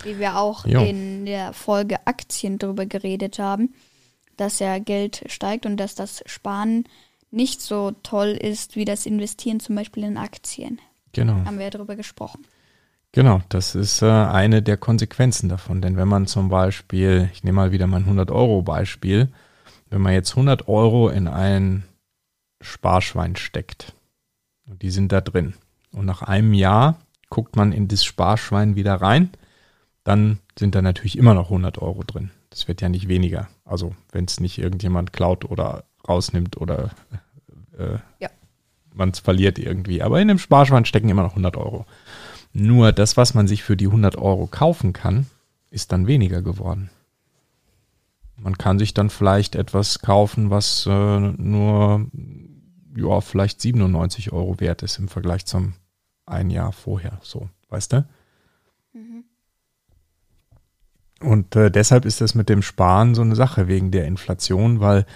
Wie 0.02 0.18
wir 0.18 0.38
auch 0.38 0.64
jo. 0.66 0.82
in 0.82 1.26
der 1.26 1.52
Folge 1.52 2.06
Aktien 2.06 2.58
darüber 2.58 2.86
geredet 2.86 3.38
haben, 3.38 3.74
dass 4.38 4.58
ja 4.58 4.78
Geld 4.78 5.24
steigt 5.26 5.66
und 5.66 5.76
dass 5.76 5.94
das 5.94 6.22
Sparen 6.24 6.84
nicht 7.30 7.60
so 7.60 7.92
toll 8.02 8.28
ist 8.28 8.76
wie 8.76 8.84
das 8.84 9.04
Investieren 9.04 9.60
zum 9.60 9.74
Beispiel 9.74 10.04
in 10.04 10.16
Aktien. 10.16 10.80
Genau. 11.12 11.44
Haben 11.44 11.58
wir 11.58 11.64
ja 11.64 11.70
darüber 11.70 11.96
gesprochen. 11.96 12.46
Genau, 13.12 13.42
das 13.50 13.74
ist 13.74 14.00
äh, 14.00 14.06
eine 14.06 14.62
der 14.62 14.78
Konsequenzen 14.78 15.50
davon. 15.50 15.82
Denn 15.82 15.96
wenn 15.96 16.08
man 16.08 16.26
zum 16.26 16.48
Beispiel, 16.48 17.28
ich 17.32 17.44
nehme 17.44 17.56
mal 17.56 17.72
wieder 17.72 17.86
mein 17.86 18.06
100-Euro-Beispiel, 18.06 19.28
wenn 19.90 20.00
man 20.00 20.14
jetzt 20.14 20.30
100 20.30 20.68
Euro 20.68 21.10
in 21.10 21.28
ein 21.28 21.84
Sparschwein 22.62 23.36
steckt. 23.36 23.94
Und 24.66 24.82
die 24.82 24.90
sind 24.90 25.12
da 25.12 25.20
drin. 25.20 25.54
Und 25.92 26.06
nach 26.06 26.22
einem 26.22 26.54
Jahr 26.54 26.98
guckt 27.28 27.56
man 27.56 27.72
in 27.72 27.88
das 27.88 28.04
Sparschwein 28.04 28.76
wieder 28.76 28.94
rein, 28.94 29.30
dann 30.04 30.38
sind 30.58 30.74
da 30.74 30.82
natürlich 30.82 31.16
immer 31.16 31.34
noch 31.34 31.46
100 31.46 31.78
Euro 31.78 32.02
drin. 32.02 32.30
Das 32.50 32.68
wird 32.68 32.80
ja 32.80 32.88
nicht 32.88 33.08
weniger. 33.08 33.48
Also 33.64 33.94
wenn 34.10 34.24
es 34.24 34.40
nicht 34.40 34.58
irgendjemand 34.58 35.12
klaut 35.12 35.44
oder 35.44 35.84
rausnimmt 36.06 36.56
oder 36.56 36.90
äh, 37.78 37.98
ja. 38.18 38.28
man 38.92 39.10
es 39.10 39.20
verliert 39.20 39.58
irgendwie. 39.58 40.02
Aber 40.02 40.20
in 40.20 40.28
dem 40.28 40.38
Sparschwein 40.38 40.84
stecken 40.84 41.08
immer 41.08 41.22
noch 41.22 41.30
100 41.30 41.56
Euro. 41.56 41.86
Nur 42.52 42.92
das, 42.92 43.16
was 43.16 43.34
man 43.34 43.48
sich 43.48 43.62
für 43.62 43.76
die 43.76 43.86
100 43.86 44.16
Euro 44.16 44.46
kaufen 44.46 44.92
kann, 44.92 45.26
ist 45.70 45.92
dann 45.92 46.06
weniger 46.06 46.42
geworden. 46.42 46.90
Man 48.36 48.58
kann 48.58 48.78
sich 48.78 48.92
dann 48.92 49.08
vielleicht 49.08 49.54
etwas 49.54 50.00
kaufen, 50.00 50.50
was 50.50 50.86
äh, 50.86 51.18
nur 51.20 52.06
ja, 52.94 53.20
vielleicht 53.20 53.60
97 53.60 54.32
Euro 54.32 54.60
wert 54.60 54.82
ist 54.82 54.98
im 54.98 55.08
Vergleich 55.08 55.46
zum 55.46 55.74
ein 56.26 56.50
Jahr 56.50 56.72
vorher. 56.72 57.18
So, 57.22 57.48
weißt 57.68 57.92
du? 57.92 58.06
Mhm. 58.92 59.24
Und 61.20 61.54
äh, 61.56 61.70
deshalb 61.70 62.04
ist 62.04 62.20
das 62.20 62.34
mit 62.34 62.48
dem 62.48 62.62
Sparen 62.62 63.14
so 63.14 63.22
eine 63.22 63.36
Sache 63.36 63.68
wegen 63.68 63.90
der 63.90 64.06
Inflation, 64.06 64.80
weil 64.80 65.06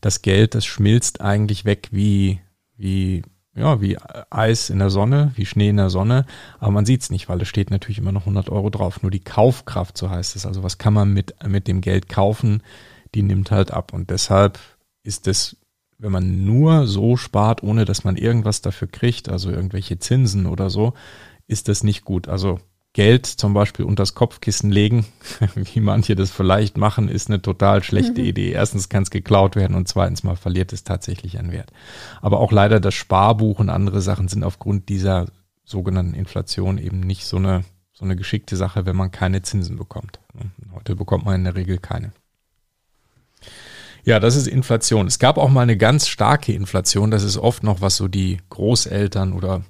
das 0.00 0.22
Geld, 0.22 0.54
das 0.54 0.64
schmilzt 0.64 1.20
eigentlich 1.20 1.64
weg 1.64 1.88
wie, 1.90 2.40
wie, 2.76 3.22
ja, 3.54 3.80
wie 3.80 3.98
Eis 4.30 4.70
in 4.70 4.78
der 4.78 4.90
Sonne, 4.90 5.32
wie 5.34 5.46
Schnee 5.46 5.70
in 5.70 5.78
der 5.78 5.90
Sonne. 5.90 6.26
Aber 6.58 6.70
man 6.70 6.86
sieht 6.86 7.02
es 7.02 7.10
nicht, 7.10 7.28
weil 7.28 7.40
es 7.40 7.48
steht 7.48 7.70
natürlich 7.70 7.98
immer 7.98 8.12
noch 8.12 8.22
100 8.22 8.48
Euro 8.50 8.70
drauf. 8.70 9.02
Nur 9.02 9.10
die 9.10 9.24
Kaufkraft, 9.24 9.98
so 9.98 10.10
heißt 10.10 10.36
es. 10.36 10.46
Also 10.46 10.62
was 10.62 10.78
kann 10.78 10.94
man 10.94 11.12
mit, 11.12 11.34
mit 11.46 11.66
dem 11.66 11.80
Geld 11.80 12.08
kaufen, 12.08 12.62
die 13.14 13.22
nimmt 13.22 13.50
halt 13.50 13.72
ab. 13.72 13.92
Und 13.92 14.10
deshalb 14.10 14.60
ist 15.02 15.26
es 15.26 15.56
wenn 15.98 16.12
man 16.12 16.44
nur 16.44 16.86
so 16.86 17.16
spart, 17.16 17.62
ohne 17.62 17.84
dass 17.84 18.04
man 18.04 18.16
irgendwas 18.16 18.60
dafür 18.60 18.88
kriegt, 18.88 19.28
also 19.28 19.50
irgendwelche 19.50 19.98
Zinsen 19.98 20.46
oder 20.46 20.70
so, 20.70 20.94
ist 21.46 21.68
das 21.68 21.84
nicht 21.84 22.04
gut. 22.04 22.28
Also 22.28 22.58
Geld 22.92 23.26
zum 23.26 23.52
Beispiel 23.52 23.84
unter 23.84 24.02
das 24.02 24.14
Kopfkissen 24.14 24.70
legen, 24.70 25.04
wie 25.54 25.80
manche 25.80 26.14
das 26.14 26.30
vielleicht 26.30 26.78
machen, 26.78 27.08
ist 27.08 27.28
eine 27.28 27.42
total 27.42 27.82
schlechte 27.82 28.22
mhm. 28.22 28.28
Idee. 28.28 28.52
Erstens 28.52 28.88
kann 28.88 29.02
es 29.02 29.10
geklaut 29.10 29.54
werden 29.54 29.76
und 29.76 29.86
zweitens 29.86 30.22
mal 30.22 30.36
verliert 30.36 30.72
es 30.72 30.82
tatsächlich 30.82 31.38
an 31.38 31.52
Wert. 31.52 31.72
Aber 32.22 32.40
auch 32.40 32.52
leider 32.52 32.80
das 32.80 32.94
Sparbuch 32.94 33.58
und 33.58 33.68
andere 33.68 34.00
Sachen 34.00 34.28
sind 34.28 34.44
aufgrund 34.44 34.88
dieser 34.88 35.26
sogenannten 35.64 36.14
Inflation 36.14 36.78
eben 36.78 37.00
nicht 37.00 37.26
so 37.26 37.36
eine, 37.36 37.64
so 37.92 38.06
eine 38.06 38.16
geschickte 38.16 38.56
Sache, 38.56 38.86
wenn 38.86 38.96
man 38.96 39.10
keine 39.10 39.42
Zinsen 39.42 39.76
bekommt. 39.76 40.20
Heute 40.74 40.96
bekommt 40.96 41.26
man 41.26 41.34
in 41.34 41.44
der 41.44 41.54
Regel 41.54 41.76
keine. 41.76 42.12
Ja, 44.06 44.20
das 44.20 44.36
ist 44.36 44.46
Inflation. 44.46 45.08
Es 45.08 45.18
gab 45.18 45.36
auch 45.36 45.50
mal 45.50 45.62
eine 45.62 45.76
ganz 45.76 46.06
starke 46.06 46.52
Inflation. 46.52 47.10
Das 47.10 47.24
ist 47.24 47.36
oft 47.36 47.64
noch, 47.64 47.80
was 47.80 47.96
so 47.96 48.06
die 48.06 48.38
Großeltern 48.50 49.32
oder 49.32 49.62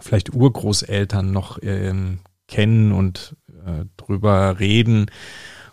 vielleicht 0.00 0.34
Urgroßeltern 0.34 1.30
noch 1.30 1.60
ähm, 1.62 2.18
kennen 2.48 2.90
und 2.90 3.36
äh, 3.64 3.84
drüber 3.96 4.58
reden. 4.58 5.06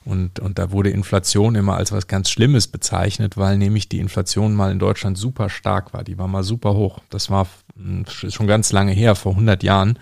Und, 0.05 0.39
und 0.39 0.59
da 0.59 0.69
wurde 0.69 0.91
Inflation 0.91 1.55
immer 1.55 1.77
als 1.77 1.91
was 1.91 2.05
ganz 2.05 2.29
Schlimmes 2.29 2.67
bezeichnet, 2.67 3.37
weil 3.37 3.57
nämlich 3.57 3.89
die 3.89 3.99
Inflation 3.99 4.53
mal 4.53 4.71
in 4.71 4.77
Deutschland 4.77 5.17
super 5.17 5.49
stark 5.49 5.91
war. 5.91 6.03
Die 6.03 6.19
war 6.19 6.27
mal 6.27 6.43
super 6.43 6.75
hoch. 6.75 6.99
Das 7.09 7.31
war 7.31 7.47
hm, 7.75 8.05
schon 8.07 8.45
ganz 8.45 8.71
lange 8.71 8.91
her, 8.91 9.15
vor 9.15 9.31
100 9.31 9.63
Jahren. 9.63 9.97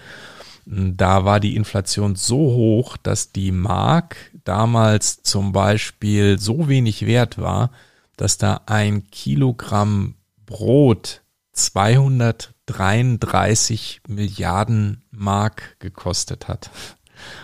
Da 0.70 1.24
war 1.24 1.40
die 1.40 1.56
Inflation 1.56 2.16
so 2.16 2.36
hoch, 2.38 2.98
dass 2.98 3.32
die 3.32 3.54
Mark 3.54 4.18
damals 4.44 5.24
zum 5.24 5.54
Beispiel 5.54 6.38
so 6.40 6.68
wenig 6.68 7.06
wert 7.06 7.38
war, 7.38 7.72
dass 8.18 8.38
da 8.38 8.64
ein 8.66 9.10
Kilogramm 9.10 10.16
Brot 10.46 11.22
233 11.54 14.02
Milliarden 14.10 15.06
Mark 15.10 15.78
gekostet 15.80 16.50
hat. 16.50 16.70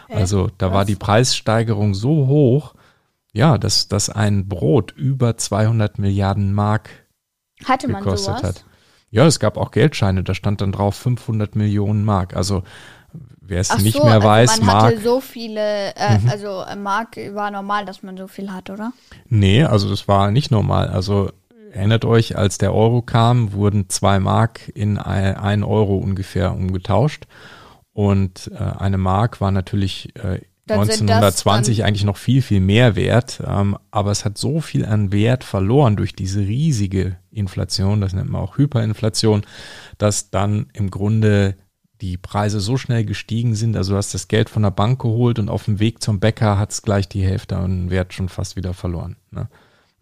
Also 0.09 0.49
da 0.57 0.73
war 0.73 0.83
die 0.83 0.95
Preissteigerung 0.95 1.93
so 1.93 2.27
hoch, 2.27 2.73
ja, 3.31 3.57
dass, 3.57 3.87
dass 3.87 4.09
ein 4.09 4.49
Brot 4.49 4.91
über 4.91 5.37
200 5.37 5.97
Milliarden 5.97 6.51
Mark 6.53 6.89
Hatte 7.63 7.87
man 7.87 8.03
gekostet 8.03 8.43
hat. 8.43 8.65
Ja, 9.09 9.25
es 9.25 9.39
gab 9.39 9.55
auch 9.57 9.71
Geldscheine, 9.71 10.23
da 10.23 10.33
stand 10.33 10.59
dann 10.59 10.73
drauf 10.73 10.95
500 10.95 11.55
Millionen 11.55 12.03
Mark. 12.03 12.35
Also 12.35 12.63
wer 13.53 13.61
es 13.61 13.77
nicht 13.83 13.97
so, 13.97 14.03
mehr 14.03 14.15
also 14.15 14.27
weiß, 14.27 14.57
man 14.59 14.65
Mark. 14.65 14.83
hatte 14.83 15.01
so 15.01 15.21
viele, 15.21 15.95
äh, 15.95 16.17
mhm. 16.17 16.29
also 16.29 16.61
äh, 16.61 16.75
Mark 16.75 17.17
war 17.33 17.51
normal, 17.51 17.85
dass 17.85 18.03
man 18.03 18.17
so 18.17 18.27
viel 18.27 18.51
hat, 18.51 18.69
oder? 18.69 18.93
Nee, 19.27 19.63
also 19.63 19.89
das 19.89 20.07
war 20.07 20.31
nicht 20.31 20.51
normal. 20.51 20.87
Also 20.87 21.31
erinnert 21.71 22.05
euch, 22.05 22.37
als 22.37 22.57
der 22.57 22.73
Euro 22.73 23.01
kam, 23.01 23.53
wurden 23.53 23.89
zwei 23.89 24.19
Mark 24.19 24.69
in 24.73 24.97
ein 24.97 25.63
Euro 25.63 25.97
ungefähr 25.97 26.53
umgetauscht. 26.53 27.25
Und 27.93 28.51
äh, 28.53 28.57
eine 28.57 28.97
Mark 28.97 29.39
war 29.39 29.51
natürlich 29.51 30.15
äh, 30.15 30.41
1920 30.69 31.83
eigentlich 31.83 32.05
noch 32.05 32.17
viel, 32.17 32.41
viel 32.41 32.61
mehr 32.61 32.95
wert. 32.95 33.41
Ähm, 33.45 33.77
aber 33.91 34.11
es 34.11 34.25
hat 34.25 34.37
so 34.37 34.61
viel 34.61 34.85
an 34.85 35.11
Wert 35.11 35.43
verloren 35.43 35.95
durch 35.95 36.15
diese 36.15 36.39
riesige 36.39 37.17
Inflation, 37.31 38.01
das 38.01 38.13
nennt 38.13 38.29
man 38.29 38.41
auch 38.41 38.57
Hyperinflation, 38.57 39.43
dass 39.97 40.29
dann 40.29 40.67
im 40.73 40.89
Grunde 40.89 41.55
die 42.03 42.17
Preise 42.17 42.59
so 42.59 42.75
schnell 42.75 43.05
gestiegen 43.05 43.55
sind. 43.55 43.77
Also 43.77 43.93
du 43.93 43.97
hast 43.97 44.13
das 44.13 44.27
Geld 44.27 44.49
von 44.49 44.61
der 44.63 44.71
Bank 44.71 45.01
geholt 45.01 45.39
und 45.39 45.47
auf 45.49 45.63
dem 45.65 45.79
Weg 45.79 46.03
zum 46.03 46.19
Bäcker 46.19 46.59
hat 46.59 46.71
es 46.71 46.81
gleich 46.81 47.07
die 47.07 47.23
Hälfte 47.23 47.55
an 47.55 47.89
Wert 47.89 48.13
schon 48.13 48.27
fast 48.27 48.57
wieder 48.57 48.73
verloren. 48.73 49.15
Ne? 49.31 49.47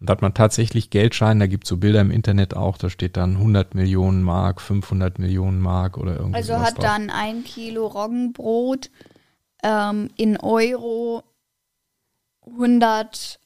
Und 0.00 0.08
da 0.08 0.12
hat 0.14 0.20
man 0.20 0.34
tatsächlich 0.34 0.90
Geldscheine, 0.90 1.38
da 1.38 1.46
gibt 1.46 1.62
es 1.62 1.68
so 1.68 1.76
Bilder 1.76 2.00
im 2.00 2.10
Internet 2.10 2.56
auch, 2.56 2.76
da 2.76 2.90
steht 2.90 3.16
dann 3.16 3.36
100 3.36 3.76
Millionen 3.76 4.24
Mark, 4.24 4.60
500 4.60 5.20
Millionen 5.20 5.60
Mark 5.60 5.96
oder 5.96 6.16
irgendwas. 6.16 6.50
Also 6.50 6.58
hat 6.64 6.78
drauf. 6.78 6.84
dann 6.84 7.08
ein 7.08 7.44
Kilo 7.44 7.86
Roggenbrot 7.86 8.90
ähm, 9.62 10.10
in 10.16 10.36
Euro 10.38 11.22
100, 12.44 13.38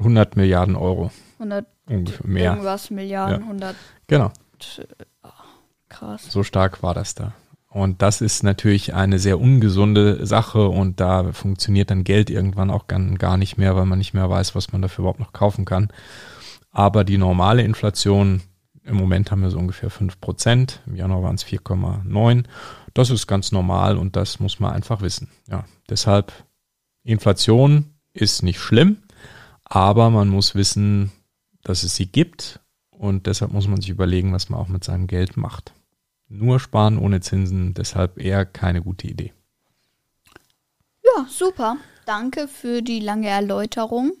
100 0.00 0.36
Milliarden 0.36 0.74
Euro, 0.74 1.12
100 1.34 1.66
ungefähr 1.88 2.26
mehr. 2.26 2.50
irgendwas 2.50 2.90
Milliarden, 2.90 3.36
Ja. 3.36 3.42
100 3.46 3.76
Genau, 4.08 4.32
krass. 6.00 6.26
so 6.28 6.42
stark 6.42 6.82
war 6.82 6.94
das 6.94 7.14
da. 7.14 7.32
Und 7.72 8.02
das 8.02 8.20
ist 8.20 8.42
natürlich 8.42 8.94
eine 8.94 9.20
sehr 9.20 9.38
ungesunde 9.38 10.26
Sache 10.26 10.68
und 10.68 10.98
da 10.98 11.32
funktioniert 11.32 11.90
dann 11.90 12.02
Geld 12.02 12.28
irgendwann 12.28 12.68
auch 12.68 12.88
gar, 12.88 13.36
nicht 13.36 13.58
mehr, 13.58 13.76
weil 13.76 13.86
man 13.86 13.98
nicht 13.98 14.12
mehr 14.12 14.28
weiß, 14.28 14.56
was 14.56 14.72
man 14.72 14.82
dafür 14.82 15.02
überhaupt 15.02 15.20
noch 15.20 15.32
kaufen 15.32 15.64
kann. 15.64 15.88
Aber 16.72 17.04
die 17.04 17.16
normale 17.16 17.62
Inflation, 17.62 18.42
im 18.82 18.96
Moment 18.96 19.30
haben 19.30 19.42
wir 19.42 19.50
so 19.50 19.58
ungefähr 19.58 19.88
5%, 19.88 20.80
im 20.86 20.96
Januar 20.96 21.22
waren 21.22 21.36
es 21.36 21.44
4,9. 21.44 22.44
Das 22.92 23.10
ist 23.10 23.28
ganz 23.28 23.52
normal 23.52 23.98
und 23.98 24.16
das 24.16 24.40
muss 24.40 24.58
man 24.58 24.72
einfach 24.72 25.00
wissen. 25.00 25.28
Ja, 25.48 25.64
deshalb 25.88 26.32
Inflation 27.04 27.94
ist 28.12 28.42
nicht 28.42 28.58
schlimm, 28.58 28.96
aber 29.62 30.10
man 30.10 30.28
muss 30.28 30.56
wissen, 30.56 31.12
dass 31.62 31.84
es 31.84 31.94
sie 31.94 32.06
gibt 32.06 32.58
und 32.90 33.26
deshalb 33.26 33.52
muss 33.52 33.68
man 33.68 33.80
sich 33.80 33.90
überlegen, 33.90 34.32
was 34.32 34.48
man 34.48 34.58
auch 34.58 34.68
mit 34.68 34.82
seinem 34.82 35.06
Geld 35.06 35.36
macht. 35.36 35.72
Nur 36.32 36.60
sparen 36.60 36.96
ohne 36.96 37.20
Zinsen, 37.20 37.74
deshalb 37.74 38.16
eher 38.18 38.46
keine 38.46 38.82
gute 38.82 39.08
Idee. 39.08 39.32
Ja, 41.04 41.26
super. 41.28 41.76
Danke 42.06 42.46
für 42.46 42.82
die 42.82 43.00
lange 43.00 43.28
Erläuterung. 43.28 44.12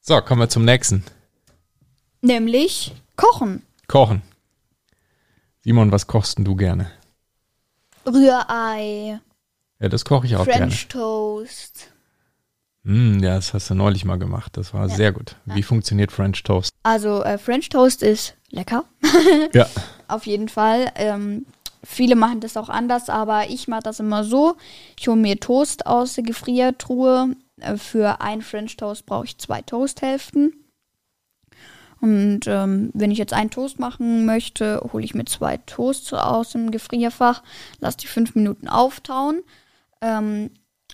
So, 0.00 0.20
kommen 0.20 0.40
wir 0.40 0.48
zum 0.48 0.64
nächsten. 0.64 1.04
Nämlich 2.22 2.94
Kochen. 3.16 3.62
Kochen. 3.88 4.22
Simon, 5.64 5.90
was 5.90 6.06
kochst 6.06 6.38
denn 6.38 6.44
du 6.44 6.54
gerne? 6.54 6.90
Rührei, 8.06 9.20
Ja, 9.80 9.88
das 9.88 10.04
koche 10.04 10.26
ich 10.26 10.36
auch 10.36 10.44
French 10.44 10.88
Toast. 10.88 11.90
gerne. 12.84 12.98
Mm, 13.18 13.22
ja, 13.22 13.34
das 13.34 13.52
hast 13.52 13.68
du 13.68 13.74
neulich 13.74 14.04
mal 14.04 14.18
gemacht. 14.18 14.56
Das 14.56 14.72
war 14.72 14.88
Ja. 14.88 14.94
sehr 14.96 15.12
gut. 15.12 15.36
Wie 15.44 15.62
funktioniert 15.62 16.10
French 16.12 16.42
Toast? 16.44 16.70
Also 16.84 17.22
äh, 17.24 17.36
French 17.36 17.68
Toast 17.68 18.02
ist 18.02 18.34
lecker. 18.50 18.84
Ja. 19.54 19.66
Auf 20.08 20.26
jeden 20.26 20.48
Fall. 20.48 20.90
Ähm, 20.96 21.46
viele 21.84 22.16
machen 22.16 22.40
das 22.40 22.56
auch 22.56 22.68
anders, 22.68 23.08
aber 23.08 23.48
ich 23.50 23.68
mache 23.68 23.82
das 23.82 24.00
immer 24.00 24.24
so. 24.24 24.56
Ich 24.98 25.06
hole 25.08 25.16
mir 25.18 25.38
Toast 25.38 25.86
aus 25.86 26.14
der 26.14 26.24
Gefriertruhe. 26.24 27.36
Äh, 27.60 27.76
Für 27.76 28.20
ein 28.20 28.42
French 28.42 28.76
Toast 28.76 29.06
brauche 29.06 29.26
ich 29.26 29.38
zwei 29.38 29.62
Toasthälften. 29.62 30.52
Und 32.00 32.46
ähm, 32.46 32.90
wenn 32.94 33.10
ich 33.10 33.18
jetzt 33.18 33.32
einen 33.32 33.50
Toast 33.50 33.78
machen 33.80 34.24
möchte, 34.24 34.80
hole 34.92 35.04
ich 35.04 35.14
mir 35.14 35.24
zwei 35.24 35.56
Toasts 35.56 36.12
aus 36.12 36.52
dem 36.52 36.70
Gefrierfach, 36.70 37.42
lasse 37.80 37.98
die 37.98 38.06
fünf 38.06 38.36
Minuten 38.36 38.68
auftauen, 38.68 39.42
ähm, 40.00 40.50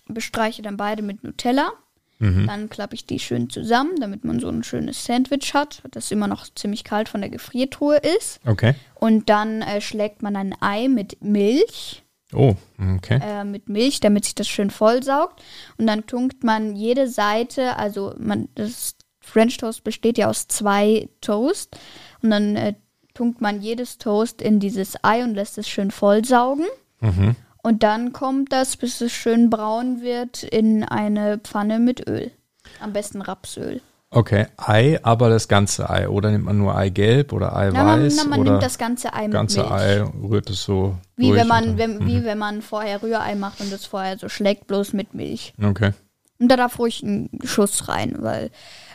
bestreiche 0.07 0.63
dann 0.63 0.79
beide 0.79 1.03
mit 1.03 1.23
Nutella. 1.23 1.73
Mhm. 2.19 2.47
Dann 2.47 2.69
klappe 2.71 2.95
ich 2.95 3.07
die 3.07 3.19
schön 3.19 3.51
zusammen, 3.51 3.93
damit 4.01 4.25
man 4.25 4.41
so 4.41 4.49
ein 4.49 4.63
schönes 4.63 5.05
Sandwich 5.05 5.53
hat, 5.55 5.83
das 5.91 6.11
immer 6.11 6.29
noch 6.29 6.47
ziemlich 6.55 6.85
kalt 6.85 7.09
von 7.09 7.21
der 7.21 7.31
Gefriertruhe 7.31 7.97
ist. 8.19 8.41
Okay. 8.47 8.75
Und 8.95 9.29
dann 9.29 9.63
äh, 9.63 9.81
schlägt 9.81 10.23
man 10.23 10.37
ein 10.37 10.55
Ei 10.61 10.89
mit 10.89 11.23
Milch, 11.23 12.03
Oh, 12.33 12.57
okay. 12.97 13.21
äh, 13.23 13.45
mit 13.45 13.69
Milch, 13.69 14.01
damit 14.01 14.25
sich 14.25 14.35
das 14.35 14.49
schön 14.49 14.71
vollsaugt. 14.71 15.43
Und 15.77 15.87
dann 15.87 16.07
tunkt 16.07 16.43
man 16.43 16.75
jede 16.75 17.09
Seite, 17.09 17.77
also 17.77 18.15
man, 18.19 18.49
das 18.55 18.97
French 19.21 19.57
Toast 19.57 19.85
besteht 19.85 20.19
ja 20.19 20.29
aus 20.29 20.49
zwei 20.49 21.09
Toast. 21.21 21.77
Und 22.23 22.31
dann 22.31 22.57
äh, 22.57 22.75
tunkt 23.15 23.41
man 23.41 23.61
jedes 23.63 23.99
Toast 23.99 24.43
in 24.43 24.59
dieses 24.59 24.97
Ei 25.03 25.23
und 25.23 25.35
lässt 25.35 25.59
es 25.59 25.69
schön 25.69 25.91
vollsaugen. 25.91 26.67
Mhm. 27.01 27.37
Und 27.65 27.83
dann 27.83 28.13
kommt 28.13 28.53
das, 28.53 28.77
bis 28.77 29.01
es 29.01 29.11
schön 29.13 29.49
braun 29.51 30.03
wird, 30.03 30.43
in 30.43 30.85
eine 30.85 31.39
Pfanne 31.39 31.79
mit 31.79 32.07
Öl. 32.07 32.31
Am 32.79 32.93
besten 32.93 33.23
Rapsöl. 33.23 33.81
Okay, 34.11 34.47
Ei, 34.59 35.01
aber 35.03 35.29
das 35.31 35.49
ganze 35.49 35.89
Ei. 35.91 36.09
Oder 36.09 36.31
nimmt 36.31 36.45
man 36.45 36.59
nur 36.59 36.77
Eigelb 36.77 37.33
oder 37.33 37.57
Eiweiß? 37.57 37.75
Na, 37.75 37.85
man, 37.85 38.13
na, 38.17 38.25
man 38.25 38.41
oder 38.41 38.51
nimmt 38.53 38.63
das 38.63 38.77
ganze 38.79 39.13
Ei 39.15 39.23
mit 39.23 39.33
ganze 39.33 39.61
Milch. 39.61 39.73
Ei, 39.73 40.03
rührt 40.03 40.51
es 40.51 40.63
so 40.63 40.95
Wie 41.17 41.29
durch 41.29 41.41
wenn 41.41 41.49
man, 41.49 41.65
dann- 41.65 41.79
wenn, 41.79 42.07
wie 42.07 42.23
wenn 42.25 42.39
man 42.39 42.61
vorher 42.63 43.03
Rührei 43.03 43.35
macht 43.35 43.61
und 43.61 43.73
es 43.73 43.87
vorher 43.87 44.19
so 44.19 44.29
schlägt, 44.29 44.67
bloß 44.67 44.93
mit 44.93 45.15
Milch. 45.15 45.55
Okay. 45.61 45.93
Und 46.39 46.49
da 46.49 46.57
darf 46.57 46.79
ruhig 46.79 47.03
ein 47.03 47.31
Schuss 47.45 47.89
rein, 47.89 48.17
weil 48.21 48.51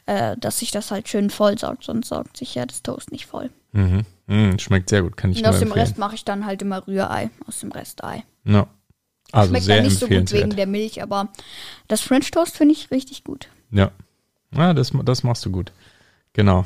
äh, 0.05 0.37
dass 0.37 0.59
sich 0.59 0.69
das 0.71 0.91
halt 0.91 1.09
schön 1.09 1.29
vollsaugt, 1.31 1.83
sonst 1.85 2.09
saugt 2.09 2.37
sich 2.37 2.53
ja 2.55 2.65
das 2.65 2.83
Toast 2.83 3.11
nicht 3.11 3.25
voll. 3.25 3.49
Mhm. 3.71 4.03
Mm, 4.29 4.59
schmeckt 4.59 4.89
sehr 4.89 5.01
gut, 5.01 5.17
kann 5.17 5.31
ich 5.31 5.39
Und 5.39 5.47
aus 5.47 5.57
dem 5.57 5.69
empfehlen. 5.69 5.85
Rest 5.87 5.97
mache 5.97 6.13
ich 6.13 6.23
dann 6.23 6.45
halt 6.45 6.61
immer 6.61 6.85
Rührei, 6.87 7.31
aus 7.47 7.61
dem 7.61 7.71
Rest 7.71 8.03
Ei. 8.03 8.23
Ja. 8.45 8.67
Also 9.31 9.49
Schmeckt 9.49 9.65
sehr 9.65 9.77
dann 9.77 9.85
nicht 9.85 9.99
so 9.99 10.07
gut 10.07 10.31
wegen 10.31 10.51
der 10.51 10.67
Milch, 10.67 11.01
aber 11.01 11.29
das 11.87 12.01
French 12.01 12.29
Toast 12.29 12.55
finde 12.55 12.75
ich 12.75 12.91
richtig 12.91 13.23
gut. 13.23 13.49
Ja. 13.71 13.91
Ja, 14.55 14.73
das, 14.75 14.91
das 15.03 15.23
machst 15.23 15.45
du 15.45 15.51
gut. 15.51 15.71
Genau. 16.33 16.65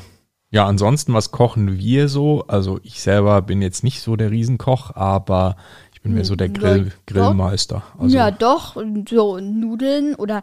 Ja, 0.50 0.66
ansonsten, 0.66 1.14
was 1.14 1.30
kochen 1.30 1.78
wir 1.78 2.08
so? 2.08 2.44
Also 2.46 2.80
ich 2.82 3.00
selber 3.00 3.42
bin 3.42 3.60
jetzt 3.62 3.82
nicht 3.82 4.00
so 4.00 4.14
der 4.14 4.30
Riesenkoch, 4.30 4.94
aber 4.94 5.56
ich 5.92 6.02
bin 6.02 6.14
mehr 6.14 6.24
so 6.24 6.36
der 6.36 6.50
Grill. 6.50 6.92
Grillmeister. 7.06 7.82
Also, 7.98 8.14
ja, 8.14 8.30
doch, 8.30 8.76
so 9.08 9.40
Nudeln 9.40 10.14
oder 10.14 10.42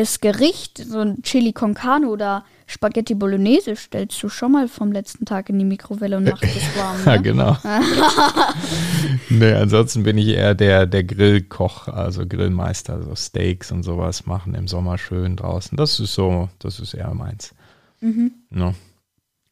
das 0.00 0.20
Gericht, 0.20 0.78
so 0.78 0.98
ein 1.00 1.22
Chili 1.22 1.52
con 1.52 1.74
Carne 1.74 2.08
oder 2.08 2.44
Spaghetti 2.66 3.14
Bolognese 3.14 3.74
stellst 3.76 4.22
du 4.22 4.28
schon 4.28 4.52
mal 4.52 4.68
vom 4.68 4.92
letzten 4.92 5.24
Tag 5.24 5.48
in 5.50 5.58
die 5.58 5.64
Mikrowelle 5.64 6.16
und 6.16 6.24
machst 6.24 6.44
es 6.44 6.76
warm. 6.78 6.96
Ja, 7.04 7.16
Ne? 7.16 7.22
genau. 7.22 7.56
nee, 9.28 9.52
ansonsten 9.52 10.02
bin 10.02 10.18
ich 10.18 10.28
eher 10.28 10.54
der, 10.54 10.86
der 10.86 11.04
Grillkoch, 11.04 11.88
also 11.88 12.26
Grillmeister, 12.26 13.02
so 13.02 13.14
Steaks 13.14 13.72
und 13.72 13.82
sowas 13.82 14.26
machen 14.26 14.54
im 14.54 14.68
Sommer 14.68 14.98
schön 14.98 15.36
draußen. 15.36 15.76
Das 15.76 15.98
ist 16.00 16.14
so, 16.14 16.48
das 16.58 16.80
ist 16.80 16.94
eher 16.94 17.12
meins. 17.14 17.54
Mhm. 18.00 18.32
Ja. 18.54 18.74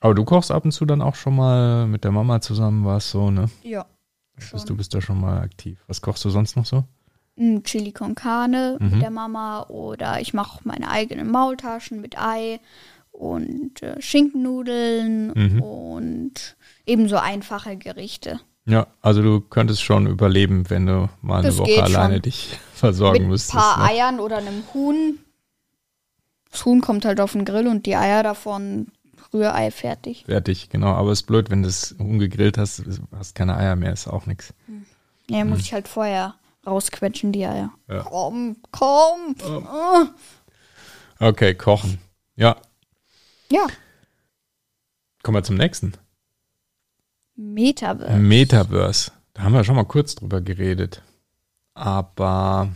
Aber 0.00 0.14
du 0.14 0.24
kochst 0.24 0.50
ab 0.52 0.64
und 0.64 0.70
zu 0.72 0.86
dann 0.86 1.02
auch 1.02 1.16
schon 1.16 1.34
mal 1.36 1.86
mit 1.86 2.04
der 2.04 2.12
Mama 2.12 2.40
zusammen, 2.40 2.84
warst 2.84 3.10
so, 3.10 3.30
ne? 3.30 3.50
Ja. 3.62 3.84
Bist, 4.52 4.70
du 4.70 4.76
bist 4.76 4.94
da 4.94 5.00
schon 5.00 5.20
mal 5.20 5.40
aktiv. 5.40 5.82
Was 5.88 6.00
kochst 6.00 6.24
du 6.24 6.30
sonst 6.30 6.56
noch 6.56 6.64
so? 6.64 6.84
Ein 7.38 7.62
Chili 7.64 7.92
con 7.92 8.14
Carne 8.14 8.76
Mhm. 8.80 8.90
mit 8.90 9.02
der 9.02 9.10
Mama 9.10 9.62
oder 9.68 10.20
ich 10.20 10.34
mache 10.34 10.60
meine 10.64 10.90
eigenen 10.90 11.30
Maultaschen 11.30 12.00
mit 12.00 12.18
Ei 12.18 12.60
und 13.12 13.82
äh, 13.82 14.00
Schinkennudeln 14.02 15.32
Mhm. 15.34 15.62
und 15.62 16.56
ebenso 16.86 17.16
einfache 17.16 17.76
Gerichte. 17.76 18.40
Ja, 18.66 18.86
also 19.00 19.22
du 19.22 19.40
könntest 19.40 19.82
schon 19.82 20.06
überleben, 20.06 20.68
wenn 20.68 20.86
du 20.86 21.08
mal 21.22 21.38
eine 21.38 21.48
Das 21.48 21.58
Woche 21.58 21.68
geht 21.70 21.80
alleine 21.82 22.14
schon. 22.14 22.22
dich 22.22 22.58
versorgen 22.74 23.18
mit 23.20 23.22
ein 23.26 23.28
müsstest. 23.30 23.54
paar 23.54 23.78
ne? 23.78 23.84
Eiern 23.84 24.20
oder 24.20 24.36
einem 24.38 24.62
Huhn. 24.74 25.18
Das 26.50 26.64
Huhn 26.64 26.80
kommt 26.80 27.04
halt 27.04 27.20
auf 27.20 27.32
den 27.32 27.44
Grill 27.44 27.66
und 27.66 27.86
die 27.86 27.96
Eier 27.96 28.22
davon 28.22 28.88
Rührei 29.32 29.70
fertig. 29.70 30.24
Fertig, 30.26 30.70
genau. 30.70 30.88
Aber 30.94 31.12
es 31.12 31.20
ist 31.20 31.26
blöd, 31.26 31.50
wenn 31.50 31.62
du 31.62 31.68
das 31.68 31.94
Huhn 31.98 32.18
gegrillt 32.18 32.56
hast, 32.56 32.82
hast 33.16 33.34
keine 33.34 33.56
Eier 33.56 33.76
mehr, 33.76 33.92
ist 33.92 34.06
auch 34.08 34.26
nichts. 34.26 34.54
Ja, 35.28 35.44
muss 35.44 35.60
ich 35.60 35.72
halt 35.74 35.88
vorher 35.88 36.34
rausquetschen, 36.66 37.32
die 37.32 37.46
Eier. 37.46 37.72
Ja. 37.88 38.00
Komm, 38.02 38.56
komm. 38.70 39.36
Ah. 39.66 40.08
Okay, 41.20 41.54
kochen. 41.54 41.98
Ja, 42.36 42.56
Ja, 43.50 43.66
kommen 45.22 45.36
wir 45.36 45.42
zum 45.42 45.56
nächsten. 45.56 45.94
Metaverse. 47.36 48.16
Metaverse. 48.18 49.12
Da 49.34 49.42
haben 49.42 49.52
wir 49.54 49.64
schon 49.64 49.76
mal 49.76 49.84
kurz 49.84 50.14
drüber 50.14 50.40
geredet. 50.40 51.02
Aber 51.74 52.68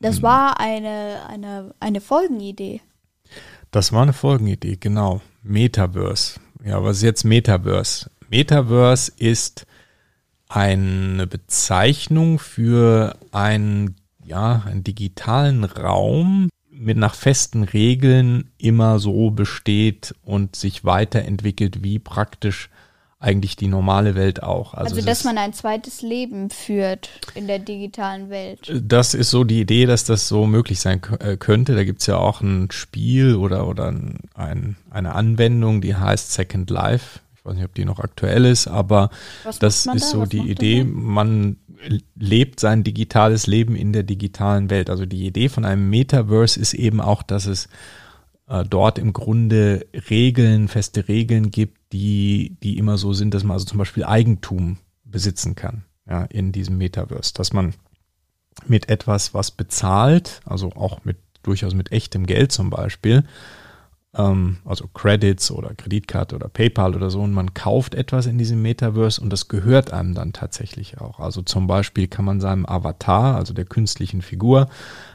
Das 0.00 0.22
war 0.22 0.58
eine, 0.60 1.22
eine, 1.28 1.74
eine 1.80 2.00
Folgenidee. 2.00 2.80
das 3.70 3.92
war 3.92 4.02
eine 4.02 4.12
Folgenidee, 4.14 4.76
genau. 4.76 5.20
Metaverse. 5.42 6.40
Ja, 6.64 6.82
was 6.82 6.98
ist 6.98 7.02
jetzt 7.02 7.24
Metaverse? 7.24 8.10
Metaverse 8.30 9.12
ist 9.16 9.66
eine 10.50 11.26
Bezeichnung 11.26 12.38
für 12.38 13.16
einen, 13.32 13.94
ja, 14.24 14.62
einen 14.66 14.82
digitalen 14.84 15.64
Raum 15.64 16.48
mit 16.72 16.96
nach 16.96 17.14
festen 17.14 17.62
Regeln 17.62 18.50
immer 18.58 18.98
so 18.98 19.30
besteht 19.30 20.14
und 20.24 20.56
sich 20.56 20.84
weiterentwickelt 20.84 21.84
wie 21.84 21.98
praktisch 21.98 22.68
eigentlich 23.22 23.54
die 23.54 23.68
normale 23.68 24.14
Welt 24.14 24.42
auch. 24.42 24.72
Also, 24.72 24.96
es 24.96 25.04
dass 25.04 25.18
ist- 25.18 25.24
man 25.26 25.36
ein 25.36 25.52
zweites 25.52 26.00
Leben 26.00 26.48
führt 26.48 27.10
in 27.34 27.46
der 27.46 27.58
digitalen 27.58 28.30
Welt. 28.30 28.72
Das 28.82 29.12
ist 29.12 29.28
so 29.30 29.44
die 29.44 29.60
Idee, 29.60 29.84
dass 29.84 30.04
das 30.04 30.26
so 30.26 30.46
möglich 30.46 30.80
sein 30.80 31.02
äh, 31.20 31.36
könnte. 31.36 31.74
Da 31.74 31.84
gibt's 31.84 32.06
ja 32.06 32.16
auch 32.16 32.40
ein 32.40 32.70
Spiel 32.70 33.34
oder, 33.36 33.68
oder 33.68 33.88
ein, 34.34 34.76
eine 34.90 35.14
Anwendung, 35.14 35.82
die 35.82 35.94
heißt 35.96 36.32
Second 36.32 36.70
Life. 36.70 37.20
Ich 37.40 37.46
weiß 37.46 37.54
nicht, 37.54 37.64
ob 37.64 37.74
die 37.74 37.86
noch 37.86 38.00
aktuell 38.00 38.44
ist, 38.44 38.68
aber 38.68 39.08
Was 39.44 39.58
das 39.58 39.86
ist 39.86 39.86
da? 39.86 39.98
so 39.98 40.20
Was 40.20 40.28
die 40.28 40.50
Idee. 40.50 40.84
Man 40.84 41.56
lebt 42.14 42.60
sein 42.60 42.84
digitales 42.84 43.46
Leben 43.46 43.74
in 43.76 43.94
der 43.94 44.02
digitalen 44.02 44.68
Welt. 44.68 44.90
Also 44.90 45.06
die 45.06 45.26
Idee 45.26 45.48
von 45.48 45.64
einem 45.64 45.88
Metaverse 45.88 46.60
ist 46.60 46.74
eben 46.74 47.00
auch, 47.00 47.22
dass 47.22 47.46
es 47.46 47.68
äh, 48.46 48.64
dort 48.68 48.98
im 48.98 49.14
Grunde 49.14 49.86
Regeln, 50.10 50.68
feste 50.68 51.08
Regeln 51.08 51.50
gibt, 51.50 51.78
die, 51.94 52.58
die 52.62 52.76
immer 52.76 52.98
so 52.98 53.14
sind, 53.14 53.32
dass 53.32 53.42
man 53.42 53.54
also 53.54 53.64
zum 53.64 53.78
Beispiel 53.78 54.04
Eigentum 54.04 54.76
besitzen 55.04 55.54
kann 55.54 55.84
ja, 56.06 56.24
in 56.24 56.52
diesem 56.52 56.76
Metaverse. 56.76 57.32
Dass 57.32 57.54
man 57.54 57.72
mit 58.66 58.90
etwas, 58.90 59.32
was 59.32 59.50
bezahlt, 59.50 60.42
also 60.44 60.72
auch 60.72 61.04
mit 61.04 61.16
durchaus 61.42 61.72
mit 61.72 61.90
echtem 61.90 62.26
Geld 62.26 62.52
zum 62.52 62.68
Beispiel, 62.68 63.24
also 64.12 64.88
Credits 64.92 65.52
oder 65.52 65.72
Kreditkarte 65.74 66.34
oder 66.34 66.48
PayPal 66.48 66.96
oder 66.96 67.10
so, 67.10 67.20
und 67.20 67.32
man 67.32 67.54
kauft 67.54 67.94
etwas 67.94 68.26
in 68.26 68.38
diesem 68.38 68.60
Metaverse 68.60 69.20
und 69.20 69.32
das 69.32 69.46
gehört 69.46 69.92
einem 69.92 70.14
dann 70.14 70.32
tatsächlich 70.32 71.00
auch. 71.00 71.20
Also 71.20 71.42
zum 71.42 71.68
Beispiel 71.68 72.08
kann 72.08 72.24
man 72.24 72.40
seinem 72.40 72.66
Avatar, 72.66 73.36
also 73.36 73.54
der 73.54 73.66
künstlichen 73.66 74.20
Figur, 74.20 74.68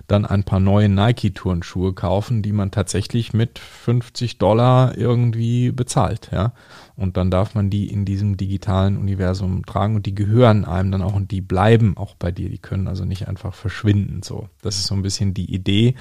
dann 0.08 0.26
ein 0.26 0.46
paar 0.46 0.62
neue 0.62 0.88
Nike-Turnschuhe 0.88 1.94
kaufen, 1.94 2.42
die 2.42 2.54
man 2.54 2.72
tatsächlich 2.72 3.34
mit 3.34 3.60
50 3.60 4.38
Dollar 4.38 4.98
irgendwie 4.98 5.72
bezahlt, 5.72 6.30
ja. 6.32 6.54
Und 6.96 7.18
dann 7.18 7.30
darf 7.30 7.54
man 7.54 7.70
die 7.70 7.90
in 7.90 8.06
diesem 8.06 8.38
digitalen 8.38 8.96
Universum 8.96 9.66
tragen 9.66 9.98
und 9.98 10.06
die 10.06 10.16
gehören 10.16 10.64
einem 10.64 10.92
dann 10.92 11.02
auch 11.02 11.14
und 11.14 11.32
die 11.32 11.42
bleiben 11.42 11.98
auch 11.98 12.16
bei 12.16 12.32
dir. 12.32 12.50
Die 12.50 12.60
können 12.60 12.88
also 12.88 13.04
nicht 13.04 13.28
einfach 13.28 13.54
verschwinden. 13.54 14.24
So, 14.24 14.48
das 14.62 14.78
ist 14.78 14.86
so 14.86 14.96
ein 14.96 15.02
bisschen 15.02 15.34
die 15.34 15.54
Idee. 15.54 15.96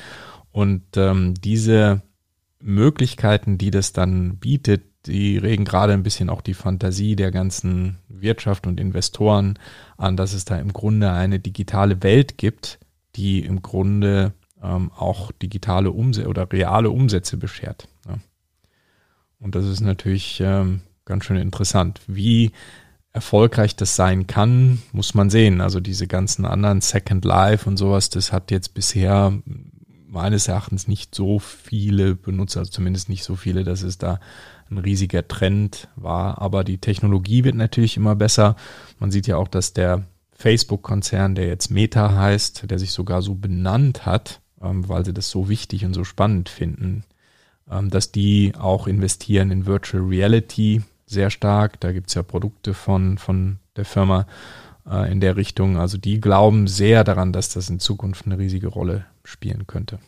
Und 0.53 0.83
ähm, 0.97 1.35
diese 1.35 2.03
Möglichkeiten, 2.65 3.59
die 3.59 3.71
das 3.71 3.93
dann 3.93 4.39
bietet, 4.39 4.85
die 5.07 5.37
regen 5.37 5.67
gerade 5.67 5.93
ein 5.93 6.03
bisschen 6.03 6.31
auch 6.31 6.41
die 6.41 6.55
Fantasie 6.55 7.15
der 7.15 7.31
ganzen 7.31 7.99
Wirtschaft 8.09 8.67
und 8.67 8.81
Investoren 8.81 9.59
an, 9.99 10.17
dass 10.17 10.33
es 10.33 10.47
da 10.47 10.57
im 10.57 10.73
Grunde 10.73 11.13
eine 11.13 11.41
digitale 11.41 12.03
Welt 12.03 12.39
gibt, 12.39 12.79
die 13.17 13.41
im 13.41 13.61
Grunde 13.61 14.33
ähm, 14.63 14.91
auch 14.97 15.31
digitale 15.33 15.91
Umsätze 15.91 16.29
oder 16.29 16.51
reale 16.51 16.91
Umsätze 16.91 17.37
beschert. 17.37 17.87
Ja. 18.09 18.17
Und 19.41 19.55
das 19.55 19.67
ist 19.67 19.81
natürlich 19.81 20.41
ähm, 20.41 20.81
ganz 21.05 21.27
schön 21.27 21.37
interessant. 21.37 22.01
Wie 22.07 22.53
erfolgreich 23.13 23.77
das 23.77 23.95
sein 23.97 24.27
kann, 24.27 24.83
muss 24.93 25.15
man 25.15 25.29
sehen. 25.29 25.61
Also 25.61 25.81
diese 25.81 26.07
ganzen 26.07 26.47
anderen 26.47 26.81
Second 26.81 27.25
Life 27.27 27.69
und 27.69 27.77
sowas, 27.77 28.09
das 28.09 28.33
hat 28.33 28.51
jetzt 28.51 28.73
bisher 28.75 29.35
meines 30.15 30.49
Erachtens 30.49 30.89
nicht 30.89 31.15
so 31.15 31.39
viele 31.39 32.15
Benutzer, 32.15 32.61
also 32.61 32.71
zumindest 32.71 33.09
nicht 33.11 33.25
so 33.25 33.37
viele, 33.37 33.65
dass 33.65 33.83
es 33.83 33.99
da 33.99 34.21
ein 34.71 34.79
riesiger 34.79 35.29
Trend 35.29 35.89
war. 35.97 36.41
Aber 36.41 36.65
die 36.65 36.79
Technologie 36.79 37.45
wird 37.45 37.57
natürlich 37.57 37.99
immer 37.99 38.15
besser. 38.15 38.57
Man 38.99 39.11
sieht 39.11 39.27
ja 39.27 39.37
auch, 39.37 39.49
dass 39.49 39.75
der 39.75 40.05
Facebook-Konzern, 40.33 41.35
der 41.35 41.49
jetzt 41.49 41.71
Meta 41.71 42.17
heißt, 42.17 42.71
der 42.71 42.79
sich 42.79 42.93
sogar 42.93 43.21
so 43.23 43.35
benannt 43.35 44.07
hat, 44.07 44.41
ähm, 44.63 44.89
weil 44.89 45.05
sie 45.05 45.13
das 45.13 45.29
so 45.29 45.49
wichtig 45.49 45.85
und 45.85 45.95
so 45.95 46.05
spannend 46.05 46.49
finden, 46.49 47.05
ähm, 47.71 47.91
dass 47.91 48.13
die 48.13 48.55
auch 48.59 48.87
investieren 48.87 49.51
in 49.51 49.67
Virtual 49.67 50.03
Reality 50.03 50.83
sehr 51.07 51.31
stark. 51.31 51.81
Da 51.81 51.93
gibt 51.93 52.09
es 52.09 52.15
ja 52.15 52.23
Produkte 52.23 52.73
von, 52.73 53.19
von 53.19 53.59
der 53.77 53.85
Firma 53.85 54.27
äh, 54.89 55.11
in 55.11 55.21
der 55.21 55.37
Richtung. 55.37 55.77
Also 55.77 55.99
die 55.99 56.21
glauben 56.21 56.69
sehr 56.69 57.05
daran, 57.05 57.33
dass 57.33 57.49
das 57.51 57.69
in 57.69 57.81
Zukunft 57.81 58.27
eine 58.27 58.39
riesige 58.39 58.69
Rolle 58.69 59.07
spielen 59.25 59.67
könnte. 59.67 59.99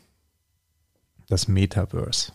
Das 1.28 1.48
Metaverse. 1.48 2.32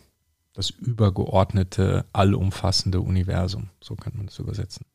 Das 0.53 0.69
übergeordnete, 0.69 2.05
allumfassende 2.11 2.99
Universum. 2.99 3.69
So 3.79 3.95
könnte 3.95 4.17
man 4.17 4.27
das 4.27 4.39
übersetzen. 4.39 4.85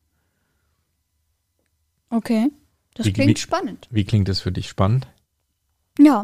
Okay. 2.09 2.51
Das 2.93 3.05
Wie- 3.05 3.13
klingt 3.13 3.37
wie- 3.37 3.41
spannend. 3.41 3.87
Wie 3.91 4.05
klingt 4.05 4.27
das 4.27 4.39
für 4.41 4.51
dich 4.51 4.67
spannend? 4.69 5.07
Ja. 5.99 6.23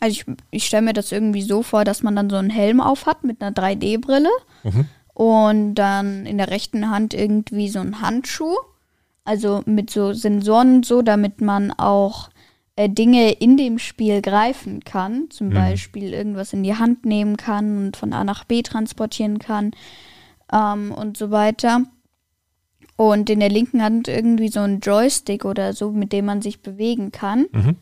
Also 0.00 0.12
ich, 0.12 0.26
ich 0.50 0.66
stelle 0.66 0.82
mir 0.82 0.92
das 0.92 1.12
irgendwie 1.12 1.42
so 1.42 1.62
vor, 1.62 1.84
dass 1.84 2.02
man 2.02 2.16
dann 2.16 2.30
so 2.30 2.36
einen 2.36 2.50
Helm 2.50 2.80
auf 2.80 3.06
hat 3.06 3.22
mit 3.24 3.42
einer 3.42 3.52
3D-Brille 3.54 4.30
Mhm. 4.64 4.86
und 5.14 5.74
dann 5.74 6.26
in 6.26 6.38
der 6.38 6.50
rechten 6.50 6.90
Hand 6.90 7.14
irgendwie 7.14 7.68
so 7.68 7.80
einen 7.80 8.00
Handschuh. 8.00 8.56
Also 9.24 9.62
mit 9.66 9.90
so 9.90 10.12
Sensoren 10.14 10.76
und 10.76 10.86
so, 10.86 11.02
damit 11.02 11.40
man 11.40 11.70
auch 11.72 12.29
Dinge 12.88 13.32
in 13.32 13.56
dem 13.56 13.78
Spiel 13.78 14.22
greifen 14.22 14.80
kann. 14.84 15.28
Zum 15.30 15.48
Mhm. 15.48 15.54
Beispiel 15.54 16.12
irgendwas 16.12 16.52
in 16.52 16.62
die 16.62 16.76
Hand 16.76 17.04
nehmen 17.04 17.36
kann 17.36 17.76
und 17.86 17.96
von 17.96 18.12
A 18.12 18.24
nach 18.24 18.44
B 18.44 18.62
transportieren 18.62 19.38
kann 19.38 19.72
ähm, 20.52 20.92
und 20.92 21.16
so 21.16 21.30
weiter. 21.30 21.82
Und 22.96 23.30
in 23.30 23.40
der 23.40 23.48
linken 23.48 23.82
Hand 23.82 24.08
irgendwie 24.08 24.48
so 24.48 24.60
ein 24.60 24.80
Joystick 24.80 25.44
oder 25.44 25.72
so, 25.72 25.90
mit 25.90 26.12
dem 26.12 26.26
man 26.26 26.42
sich 26.42 26.60
bewegen 26.60 27.12
kann. 27.12 27.46
Mhm. 27.52 27.76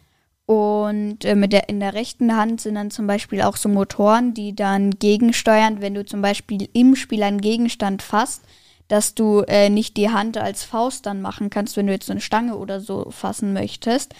Und 0.46 1.24
äh, 1.26 1.34
mit 1.34 1.52
der, 1.52 1.68
in 1.68 1.80
der 1.80 1.92
rechten 1.92 2.34
Hand 2.34 2.62
sind 2.62 2.76
dann 2.76 2.90
zum 2.90 3.06
Beispiel 3.06 3.42
auch 3.42 3.56
so 3.56 3.68
Motoren, 3.68 4.32
die 4.32 4.54
dann 4.54 4.92
gegensteuern, 4.92 5.82
wenn 5.82 5.92
du 5.94 6.06
zum 6.06 6.22
Beispiel 6.22 6.68
im 6.72 6.96
Spiel 6.96 7.22
einen 7.22 7.40
Gegenstand 7.42 8.00
fasst, 8.00 8.42
dass 8.88 9.14
du 9.14 9.42
äh, 9.46 9.68
nicht 9.70 9.96
die 9.96 10.10
Hand 10.10 10.36
als 10.38 10.64
Faust 10.64 11.06
dann 11.06 11.20
machen 11.20 11.50
kannst, 11.50 11.76
wenn 11.76 11.86
du 11.86 11.92
jetzt 11.92 12.06
so 12.06 12.12
eine 12.12 12.20
Stange 12.22 12.56
oder 12.56 12.80
so 12.80 13.10
fassen 13.10 13.52
möchtest, 13.52 14.14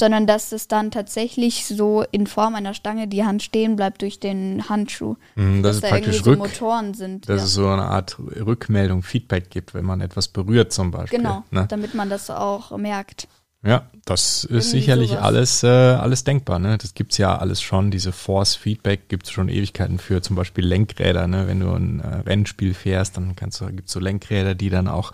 sondern 0.00 0.26
dass 0.26 0.50
es 0.52 0.66
dann 0.66 0.90
tatsächlich 0.90 1.66
so 1.66 2.02
in 2.10 2.26
Form 2.26 2.54
einer 2.54 2.74
Stange 2.74 3.06
die 3.06 3.24
Hand 3.24 3.42
stehen 3.42 3.76
bleibt 3.76 4.02
durch 4.02 4.20
den 4.20 4.68
Handschuh. 4.68 5.16
Mhm, 5.34 5.62
Das 5.62 5.76
dass 5.76 5.76
ist 5.76 5.84
da 5.84 5.88
praktisch 5.90 6.16
irgendwie 6.16 6.30
so 6.30 6.36
Motoren 6.38 6.94
sind. 6.94 7.28
dass 7.28 7.38
ja. 7.40 7.44
es 7.44 7.52
so 7.54 7.68
eine 7.68 7.84
Art 7.84 8.16
Rückmeldung, 8.18 9.02
Feedback 9.02 9.50
gibt, 9.50 9.74
wenn 9.74 9.84
man 9.84 10.00
etwas 10.00 10.28
berührt 10.28 10.72
zum 10.72 10.90
Beispiel. 10.90 11.18
Genau, 11.18 11.44
Ne? 11.50 11.66
damit 11.68 11.94
man 11.94 12.08
das 12.10 12.30
auch 12.30 12.76
merkt. 12.76 13.28
Ja, 13.64 13.86
das 14.04 14.44
ist 14.44 14.50
Irgendwie 14.50 14.62
sicherlich 14.62 15.10
sowas. 15.10 15.22
alles, 15.22 15.62
äh, 15.62 15.66
alles 15.68 16.24
denkbar. 16.24 16.58
Ne? 16.58 16.76
Das 16.76 16.92
gibt's 16.94 17.16
ja 17.16 17.36
alles 17.38 17.62
schon. 17.62 17.90
Diese 17.90 18.12
Force-Feedback 18.12 19.08
gibt's 19.08 19.30
schon 19.30 19.48
Ewigkeiten 19.48 19.98
für 19.98 20.20
zum 20.20 20.36
Beispiel 20.36 20.66
Lenkräder. 20.66 21.26
Ne? 21.26 21.46
Wenn 21.48 21.60
du 21.60 21.72
ein 21.72 22.00
äh, 22.00 22.06
Rennspiel 22.28 22.74
fährst, 22.74 23.16
dann 23.16 23.34
kannst 23.36 23.60
du, 23.60 23.66
gibt's 23.66 23.92
so 23.92 24.00
Lenkräder, 24.00 24.54
die 24.54 24.68
dann 24.68 24.88
auch 24.88 25.12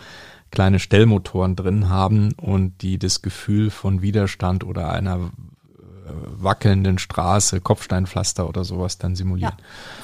kleine 0.50 0.80
Stellmotoren 0.80 1.54
drin 1.54 1.88
haben 1.88 2.32
und 2.32 2.82
die 2.82 2.98
das 2.98 3.22
Gefühl 3.22 3.70
von 3.70 4.02
Widerstand 4.02 4.64
oder 4.64 4.90
einer 4.90 5.16
äh, 5.16 6.12
wackelnden 6.12 6.98
Straße, 6.98 7.60
Kopfsteinpflaster 7.60 8.48
oder 8.48 8.64
sowas 8.64 8.98
dann 8.98 9.14
simulieren. 9.14 9.54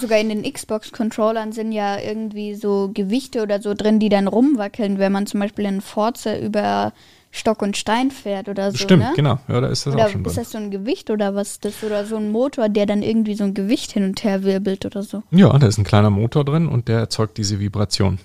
Sogar 0.00 0.18
in 0.18 0.28
den 0.28 0.44
Xbox-Controllern 0.44 1.50
sind 1.50 1.72
ja 1.72 1.98
irgendwie 1.98 2.54
so 2.54 2.92
Gewichte 2.94 3.42
oder 3.42 3.60
so 3.60 3.74
drin, 3.74 3.98
die 3.98 4.08
dann 4.08 4.28
rumwackeln, 4.28 5.00
wenn 5.00 5.10
man 5.10 5.26
zum 5.26 5.40
Beispiel 5.40 5.64
in 5.64 5.80
Forza 5.80 6.38
über 6.38 6.92
Stock 7.36 7.62
und 7.62 7.76
Stein 7.76 8.10
fährt 8.10 8.48
oder 8.48 8.70
so. 8.72 8.78
Stimmt, 8.78 9.02
ne? 9.02 9.12
genau. 9.14 9.38
Ja, 9.48 9.60
da 9.60 9.68
ist 9.68 9.86
das 9.86 9.94
Oder 9.94 10.06
auch 10.06 10.08
schon 10.10 10.24
ist 10.24 10.34
drin. 10.36 10.42
das 10.44 10.52
so 10.52 10.58
ein 10.58 10.70
Gewicht 10.70 11.10
oder 11.10 11.34
was 11.34 11.52
ist 11.52 11.64
das? 11.64 11.82
Oder 11.84 12.04
so 12.06 12.16
ein 12.16 12.30
Motor, 12.30 12.68
der 12.68 12.86
dann 12.86 13.02
irgendwie 13.02 13.34
so 13.34 13.44
ein 13.44 13.54
Gewicht 13.54 13.92
hin 13.92 14.04
und 14.04 14.24
her 14.24 14.42
wirbelt 14.42 14.86
oder 14.86 15.02
so. 15.02 15.22
Ja, 15.30 15.56
da 15.58 15.66
ist 15.66 15.78
ein 15.78 15.84
kleiner 15.84 16.10
Motor 16.10 16.44
drin 16.44 16.66
und 16.68 16.88
der 16.88 16.98
erzeugt 17.00 17.36
diese 17.38 17.60
Vibration. 17.60 18.18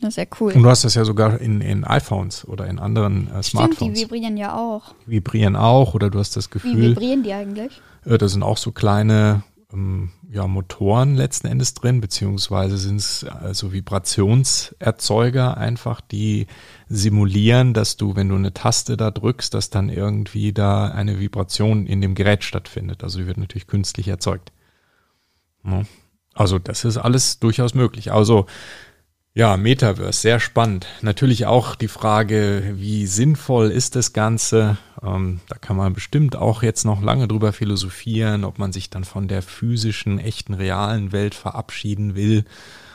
Das 0.00 0.10
ist 0.10 0.16
ja 0.18 0.24
cool. 0.40 0.52
Und 0.52 0.62
du 0.62 0.68
hast 0.68 0.84
das 0.84 0.94
ja 0.94 1.04
sogar 1.06 1.40
in, 1.40 1.60
in 1.62 1.82
iPhones 1.84 2.46
oder 2.46 2.66
in 2.66 2.78
anderen 2.78 3.28
äh, 3.28 3.42
Stimmt, 3.42 3.44
die 3.44 3.48
Smartphones. 3.50 4.00
vibrieren 4.00 4.36
ja 4.36 4.54
auch. 4.56 4.94
vibrieren 5.06 5.56
auch 5.56 5.94
oder 5.94 6.10
du 6.10 6.18
hast 6.18 6.36
das 6.36 6.48
Wie 6.48 6.52
Gefühl, 6.52 6.90
vibrieren 6.90 7.22
die 7.22 7.32
eigentlich? 7.32 7.80
äh, 8.04 8.18
da 8.18 8.28
sind 8.28 8.42
auch 8.42 8.58
so 8.58 8.72
kleine 8.72 9.42
ähm, 9.72 10.10
ja, 10.30 10.46
Motoren 10.46 11.14
letzten 11.14 11.48
Endes 11.48 11.74
drin, 11.74 12.00
beziehungsweise 12.00 12.78
sind 12.78 12.96
es 12.96 13.22
äh, 13.24 13.52
so 13.52 13.72
Vibrationserzeuger 13.72 15.56
einfach, 15.56 16.00
die 16.00 16.46
simulieren, 16.88 17.74
dass 17.74 17.96
du, 17.96 18.16
wenn 18.16 18.28
du 18.28 18.36
eine 18.36 18.54
Taste 18.54 18.96
da 18.96 19.10
drückst, 19.10 19.52
dass 19.54 19.70
dann 19.70 19.88
irgendwie 19.88 20.52
da 20.52 20.88
eine 20.88 21.18
Vibration 21.18 21.86
in 21.86 22.00
dem 22.00 22.14
Gerät 22.14 22.44
stattfindet. 22.44 23.02
Also 23.02 23.18
die 23.18 23.26
wird 23.26 23.38
natürlich 23.38 23.66
künstlich 23.66 24.08
erzeugt. 24.08 24.52
Ja. 25.64 25.82
Also 26.36 26.58
das 26.58 26.84
ist 26.84 26.98
alles 26.98 27.38
durchaus 27.38 27.74
möglich. 27.74 28.12
Also 28.12 28.46
ja, 29.36 29.58
Metaverse, 29.58 30.18
sehr 30.18 30.40
spannend. 30.40 30.86
Natürlich 31.02 31.44
auch 31.44 31.74
die 31.74 31.88
Frage, 31.88 32.72
wie 32.76 33.06
sinnvoll 33.06 33.70
ist 33.70 33.94
das 33.94 34.14
Ganze? 34.14 34.78
Ähm, 35.02 35.40
da 35.50 35.56
kann 35.58 35.76
man 35.76 35.92
bestimmt 35.92 36.36
auch 36.36 36.62
jetzt 36.62 36.84
noch 36.86 37.02
lange 37.02 37.28
drüber 37.28 37.52
philosophieren, 37.52 38.44
ob 38.44 38.58
man 38.58 38.72
sich 38.72 38.88
dann 38.88 39.04
von 39.04 39.28
der 39.28 39.42
physischen, 39.42 40.18
echten, 40.18 40.54
realen 40.54 41.12
Welt 41.12 41.34
verabschieden 41.34 42.14
will 42.14 42.46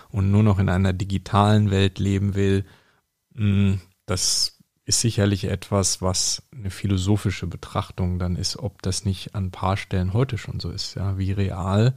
und 0.09 0.31
nur 0.31 0.41
noch 0.41 0.57
in 0.57 0.69
einer 0.69 0.93
digitalen 0.93 1.69
Welt 1.69 1.99
leben 1.99 2.33
will. 2.33 2.65
Mm, 3.35 3.73
Das 4.07 4.57
ist 4.83 5.01
sicherlich 5.01 5.43
etwas, 5.43 6.01
was 6.01 6.41
eine 6.51 6.71
philosophische 6.71 7.45
Betrachtung 7.45 8.17
dann 8.17 8.35
ist, 8.35 8.57
ob 8.57 8.81
das 8.81 9.05
nicht 9.05 9.35
an 9.35 9.45
ein 9.45 9.51
paar 9.51 9.77
Stellen 9.77 10.13
heute 10.13 10.39
schon 10.39 10.59
so 10.59 10.71
ist. 10.71 10.95
Ja, 10.95 11.19
wie 11.19 11.33
real 11.33 11.93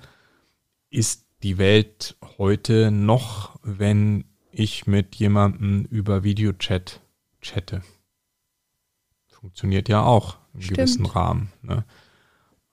ist 0.90 1.24
die 1.42 1.56
Welt 1.56 2.16
heute 2.38 2.90
noch, 2.90 3.58
wenn 3.62 4.24
ich 4.54 4.86
mit 4.86 5.14
jemandem 5.16 5.84
über 5.84 6.24
Videochat 6.24 7.00
chatte. 7.40 7.82
Funktioniert 9.28 9.88
ja 9.88 10.02
auch 10.02 10.38
im 10.54 10.62
Stimmt. 10.62 10.78
gewissen 10.78 11.06
Rahmen. 11.06 11.52
Ne? 11.62 11.84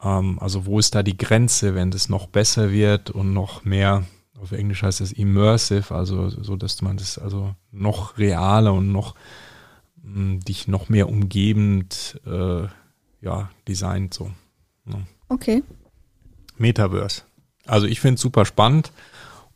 Ähm, 0.02 0.40
also 0.40 0.66
wo 0.66 0.80
ist 0.80 0.96
da 0.96 1.04
die 1.04 1.18
Grenze, 1.18 1.76
wenn 1.76 1.92
das 1.92 2.10
noch 2.10 2.28
besser 2.28 2.72
wird 2.72 3.10
und 3.10 3.34
noch 3.34 3.66
mehr, 3.66 4.06
auf 4.40 4.52
Englisch 4.52 4.84
heißt 4.84 5.02
es 5.02 5.12
immersive, 5.12 5.94
also 5.94 6.30
so, 6.30 6.56
dass 6.56 6.82
man 6.82 6.98
das 6.98 7.18
also 7.18 7.56
noch 7.72 8.18
realer 8.18 8.74
und 8.74 8.92
noch 8.92 9.16
mh, 10.02 10.40
dich 10.40 10.68
noch 10.68 10.90
mehr 10.90 11.10
umgebend 11.10 12.20
äh, 12.26 12.68
ja, 13.22 13.52
designt. 13.68 14.14
So. 14.14 14.32
Ne? 14.86 15.06
Okay. 15.30 15.64
Metaverse. 16.58 17.24
Also 17.66 17.88
ich 17.88 18.00
finde 18.00 18.16
es 18.16 18.22
super 18.22 18.46
spannend 18.46 18.92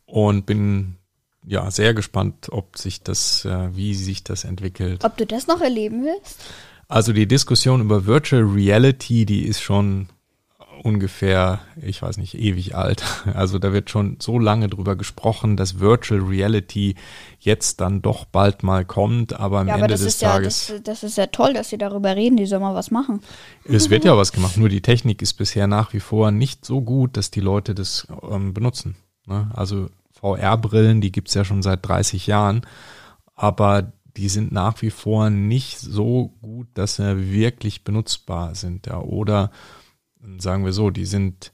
und 0.04 0.46
bin 0.46 0.96
ja 1.46 1.70
sehr 1.70 1.94
gespannt, 1.94 2.48
ob 2.50 2.76
sich 2.76 3.02
das, 3.02 3.44
äh, 3.44 3.74
wie 3.74 3.94
sich 3.94 4.24
das 4.24 4.44
entwickelt. 4.44 5.04
Ob 5.04 5.16
du 5.16 5.26
das 5.26 5.46
noch 5.46 5.60
erleben 5.60 6.04
willst? 6.04 6.40
Also 6.88 7.12
die 7.12 7.26
Diskussion 7.26 7.80
über 7.80 8.06
Virtual 8.06 8.42
Reality, 8.42 9.26
die 9.26 9.42
ist 9.42 9.60
schon 9.60 10.08
ungefähr, 10.82 11.60
ich 11.82 12.00
weiß 12.00 12.16
nicht, 12.18 12.34
ewig 12.38 12.74
alt. 12.76 13.02
Also 13.34 13.58
da 13.58 13.72
wird 13.72 13.90
schon 13.90 14.16
so 14.20 14.38
lange 14.38 14.68
drüber 14.68 14.96
gesprochen, 14.96 15.56
dass 15.56 15.80
Virtual 15.80 16.20
Reality 16.20 16.94
jetzt 17.38 17.80
dann 17.80 18.02
doch 18.02 18.24
bald 18.24 18.62
mal 18.62 18.84
kommt, 18.84 19.38
aber 19.38 19.60
am 19.60 19.68
Ja, 19.68 19.74
aber 19.74 19.84
Ende 19.84 19.94
das 19.94 20.02
des 20.02 20.14
ist 20.14 20.22
ja, 20.22 20.32
Tages. 20.32 20.66
das, 20.68 20.82
das 20.82 21.02
ist 21.02 21.18
ja 21.18 21.26
toll, 21.26 21.54
dass 21.54 21.70
sie 21.70 21.78
darüber 21.78 22.14
reden. 22.14 22.36
Die 22.36 22.46
sollen 22.46 22.62
mal 22.62 22.74
was 22.74 22.90
machen. 22.90 23.20
Es 23.64 23.90
wird 23.90 24.04
ja 24.04 24.16
was 24.16 24.32
gemacht, 24.32 24.56
nur 24.56 24.68
die 24.68 24.80
Technik 24.80 25.22
ist 25.22 25.34
bisher 25.34 25.66
nach 25.66 25.92
wie 25.92 26.00
vor 26.00 26.30
nicht 26.30 26.64
so 26.64 26.80
gut, 26.80 27.16
dass 27.16 27.30
die 27.30 27.40
Leute 27.40 27.74
das 27.74 28.06
ähm, 28.30 28.54
benutzen. 28.54 28.96
Ne? 29.26 29.50
Also 29.54 29.88
VR-Brillen, 30.34 31.00
die 31.00 31.12
gibt's 31.12 31.34
ja 31.34 31.44
schon 31.44 31.62
seit 31.62 31.86
30 31.86 32.26
Jahren, 32.26 32.62
aber 33.34 33.92
die 34.16 34.28
sind 34.28 34.50
nach 34.50 34.80
wie 34.82 34.90
vor 34.90 35.30
nicht 35.30 35.78
so 35.78 36.34
gut, 36.40 36.68
dass 36.74 36.96
sie 36.96 37.32
wirklich 37.32 37.84
benutzbar 37.84 38.54
sind. 38.54 38.86
Ja? 38.86 39.00
Oder 39.00 39.50
sagen 40.38 40.64
wir 40.64 40.72
so, 40.72 40.90
die 40.90 41.04
sind 41.04 41.52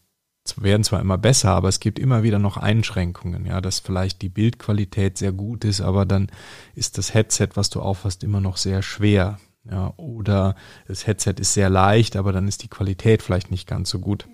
werden 0.57 0.83
zwar 0.83 1.01
immer 1.01 1.19
besser, 1.19 1.51
aber 1.51 1.69
es 1.69 1.79
gibt 1.79 1.99
immer 1.99 2.23
wieder 2.23 2.39
noch 2.39 2.57
Einschränkungen, 2.57 3.47
ja, 3.47 3.61
dass 3.61 3.79
vielleicht 3.79 4.23
die 4.23 4.29
Bildqualität 4.29 5.17
sehr 5.17 5.33
gut 5.33 5.65
ist, 5.65 5.81
aber 5.81 6.05
dann 6.05 6.31
ist 6.75 6.99
das 6.99 7.15
Headset, 7.15 7.51
was 7.55 7.71
du 7.71 7.81
aufhast, 7.81 8.25
immer 8.25 8.41
noch 8.41 8.57
sehr 8.57 8.83
schwer. 8.83 9.39
Ja, 9.65 9.95
oder 9.97 10.57
das 10.89 11.07
Headset 11.07 11.35
ist 11.39 11.55
sehr 11.55 11.71
leicht, 11.71 12.17
aber 12.17 12.33
dann 12.33 12.49
ist 12.49 12.65
die 12.65 12.69
Qualität 12.69 13.23
vielleicht 13.23 13.53
nicht 13.53 13.69
ganz 13.69 13.91
so 13.91 14.01
gut. 14.01 14.27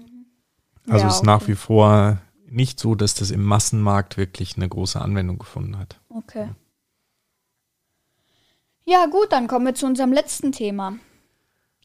Also 0.89 1.05
Ja, 1.05 1.11
es 1.11 1.17
ist 1.17 1.25
nach 1.25 1.43
okay. 1.43 1.49
wie 1.49 1.57
vor 1.57 2.19
nicht 2.51 2.81
so, 2.81 2.95
dass 2.95 3.15
das 3.15 3.31
im 3.31 3.45
Massenmarkt 3.45 4.17
wirklich 4.17 4.57
eine 4.57 4.69
große 4.69 5.01
Anwendung 5.01 5.39
gefunden 5.39 5.79
hat. 5.79 6.01
Okay. 6.09 6.51
Ja, 8.85 9.07
gut, 9.07 9.33
dann 9.33 9.49
kommen 9.49 9.67
wir 9.67 9.75
zu 9.75 9.87
unserem 9.87 10.13
letzten 10.13 10.53
Thema. 10.53 10.99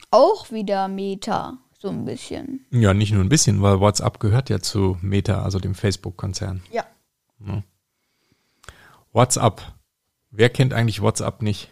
Auch 0.09 0.51
wieder 0.51 0.87
Meta, 0.87 1.57
so 1.77 1.89
ein 1.89 2.05
bisschen. 2.05 2.65
Ja, 2.71 2.93
nicht 2.93 3.11
nur 3.11 3.21
ein 3.23 3.29
bisschen, 3.29 3.61
weil 3.61 3.79
WhatsApp 3.79 4.19
gehört 4.19 4.49
ja 4.49 4.59
zu 4.61 4.97
Meta, 5.01 5.43
also 5.43 5.59
dem 5.59 5.75
Facebook-Konzern. 5.75 6.63
Ja. 6.71 6.85
WhatsApp. 9.11 9.61
Wer 10.31 10.49
kennt 10.49 10.73
eigentlich 10.73 11.01
WhatsApp 11.01 11.41
nicht? 11.41 11.69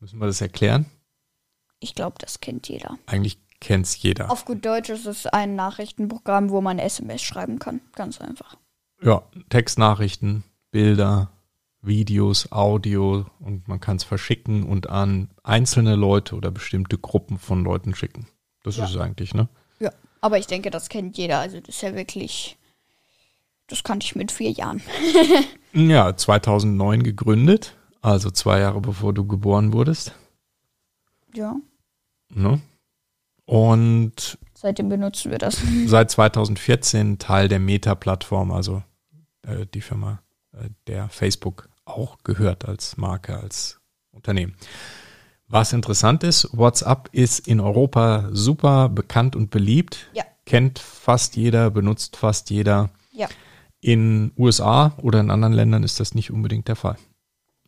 Müssen 0.00 0.18
wir 0.18 0.26
das 0.26 0.40
erklären? 0.40 0.86
Ich 1.78 1.94
glaube, 1.94 2.16
das 2.18 2.40
kennt 2.40 2.68
jeder. 2.68 2.98
Eigentlich 3.06 3.38
kennt's 3.64 4.00
jeder. 4.02 4.30
Auf 4.30 4.44
gut 4.44 4.64
Deutsch 4.64 4.90
ist 4.90 5.06
es 5.06 5.26
ein 5.26 5.56
Nachrichtenprogramm, 5.56 6.50
wo 6.50 6.60
man 6.60 6.78
SMS 6.78 7.22
schreiben 7.22 7.58
kann. 7.58 7.80
Ganz 7.94 8.20
einfach. 8.20 8.56
Ja, 9.02 9.22
Textnachrichten, 9.48 10.44
Bilder, 10.70 11.30
Videos, 11.82 12.50
Audio 12.52 13.26
und 13.40 13.66
man 13.68 13.80
kann 13.80 13.96
es 13.96 14.04
verschicken 14.04 14.62
und 14.64 14.88
an 14.88 15.30
einzelne 15.42 15.96
Leute 15.96 16.34
oder 16.36 16.50
bestimmte 16.50 16.96
Gruppen 16.98 17.38
von 17.38 17.64
Leuten 17.64 17.94
schicken. 17.94 18.26
Das 18.62 18.76
Ja. 18.76 18.84
ist 18.84 18.90
es 18.92 18.96
eigentlich, 18.96 19.34
ne? 19.34 19.48
Ja. 19.80 19.90
Aber 20.20 20.38
ich 20.38 20.46
denke, 20.46 20.70
das 20.70 20.88
kennt 20.88 21.18
jeder. 21.18 21.40
Also 21.40 21.60
das 21.60 21.68
ist 21.74 21.82
ja 21.82 21.94
wirklich. 21.94 22.56
Das 23.66 23.82
kannte 23.82 24.04
ich 24.04 24.14
mit 24.14 24.30
vier 24.32 24.50
Jahren. 24.50 24.82
Ja, 25.76 26.16
2009 26.16 27.02
gegründet, 27.02 27.76
also 28.00 28.30
zwei 28.30 28.60
Jahre 28.60 28.80
bevor 28.80 29.12
du 29.12 29.26
geboren 29.26 29.72
wurdest. 29.72 30.14
Ja. 31.34 31.56
Ne? 32.32 32.60
Und 33.46 34.38
Seitdem 34.54 34.88
benutzen 34.88 35.30
wir 35.30 35.38
das. 35.38 35.58
seit 35.86 36.10
2014 36.10 37.18
Teil 37.18 37.48
der 37.48 37.58
Meta-Plattform, 37.58 38.50
also 38.50 38.82
äh, 39.46 39.66
die 39.72 39.80
Firma, 39.80 40.22
äh, 40.52 40.70
der 40.86 41.08
Facebook 41.08 41.68
auch 41.84 42.18
gehört 42.24 42.64
als 42.66 42.96
Marke, 42.96 43.36
als 43.36 43.80
Unternehmen. 44.10 44.54
Was 45.48 45.72
interessant 45.72 46.24
ist, 46.24 46.48
WhatsApp 46.52 47.10
ist 47.12 47.46
in 47.46 47.60
Europa 47.60 48.30
super 48.32 48.88
bekannt 48.88 49.36
und 49.36 49.50
beliebt. 49.50 50.08
Ja. 50.14 50.24
Kennt 50.46 50.78
fast 50.78 51.36
jeder, 51.36 51.70
benutzt 51.70 52.16
fast 52.16 52.50
jeder. 52.50 52.90
Ja. 53.12 53.28
In 53.80 54.32
USA 54.38 54.94
oder 55.02 55.20
in 55.20 55.30
anderen 55.30 55.52
Ländern 55.52 55.82
ist 55.82 56.00
das 56.00 56.14
nicht 56.14 56.30
unbedingt 56.30 56.68
der 56.68 56.76
Fall. 56.76 56.96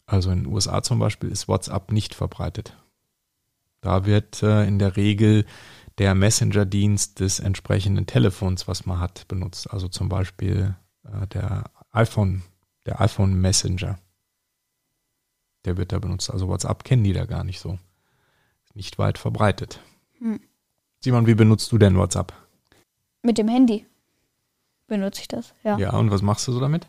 Also 0.06 0.30
in 0.30 0.44
den 0.44 0.52
USA 0.52 0.82
zum 0.82 0.98
Beispiel 0.98 1.30
ist 1.30 1.48
WhatsApp 1.48 1.92
nicht 1.92 2.14
verbreitet. 2.14 2.74
Da 3.86 4.04
wird 4.04 4.42
äh, 4.42 4.66
in 4.66 4.80
der 4.80 4.96
Regel 4.96 5.46
der 5.98 6.16
Messenger-Dienst 6.16 7.20
des 7.20 7.38
entsprechenden 7.38 8.04
Telefons, 8.06 8.66
was 8.66 8.84
man 8.84 8.98
hat, 8.98 9.28
benutzt. 9.28 9.70
Also 9.70 9.86
zum 9.86 10.08
Beispiel 10.08 10.74
äh, 11.04 11.28
der 11.28 11.70
iPhone, 11.92 12.42
der 12.84 13.00
iPhone 13.00 13.40
Messenger. 13.40 13.96
Der 15.64 15.76
wird 15.76 15.92
da 15.92 16.00
benutzt. 16.00 16.32
Also 16.32 16.48
WhatsApp 16.48 16.82
kennen 16.82 17.04
die 17.04 17.12
da 17.12 17.26
gar 17.26 17.44
nicht 17.44 17.60
so. 17.60 17.78
Nicht 18.74 18.98
weit 18.98 19.18
verbreitet. 19.18 19.78
Hm. 20.18 20.40
Simon, 20.98 21.28
wie 21.28 21.36
benutzt 21.36 21.70
du 21.70 21.78
denn 21.78 21.96
WhatsApp? 21.96 22.32
Mit 23.22 23.38
dem 23.38 23.46
Handy 23.46 23.86
benutze 24.88 25.20
ich 25.20 25.28
das. 25.28 25.54
Ja. 25.62 25.78
Ja, 25.78 25.92
und 25.92 26.10
was 26.10 26.22
machst 26.22 26.48
du 26.48 26.52
so 26.52 26.58
damit? 26.58 26.88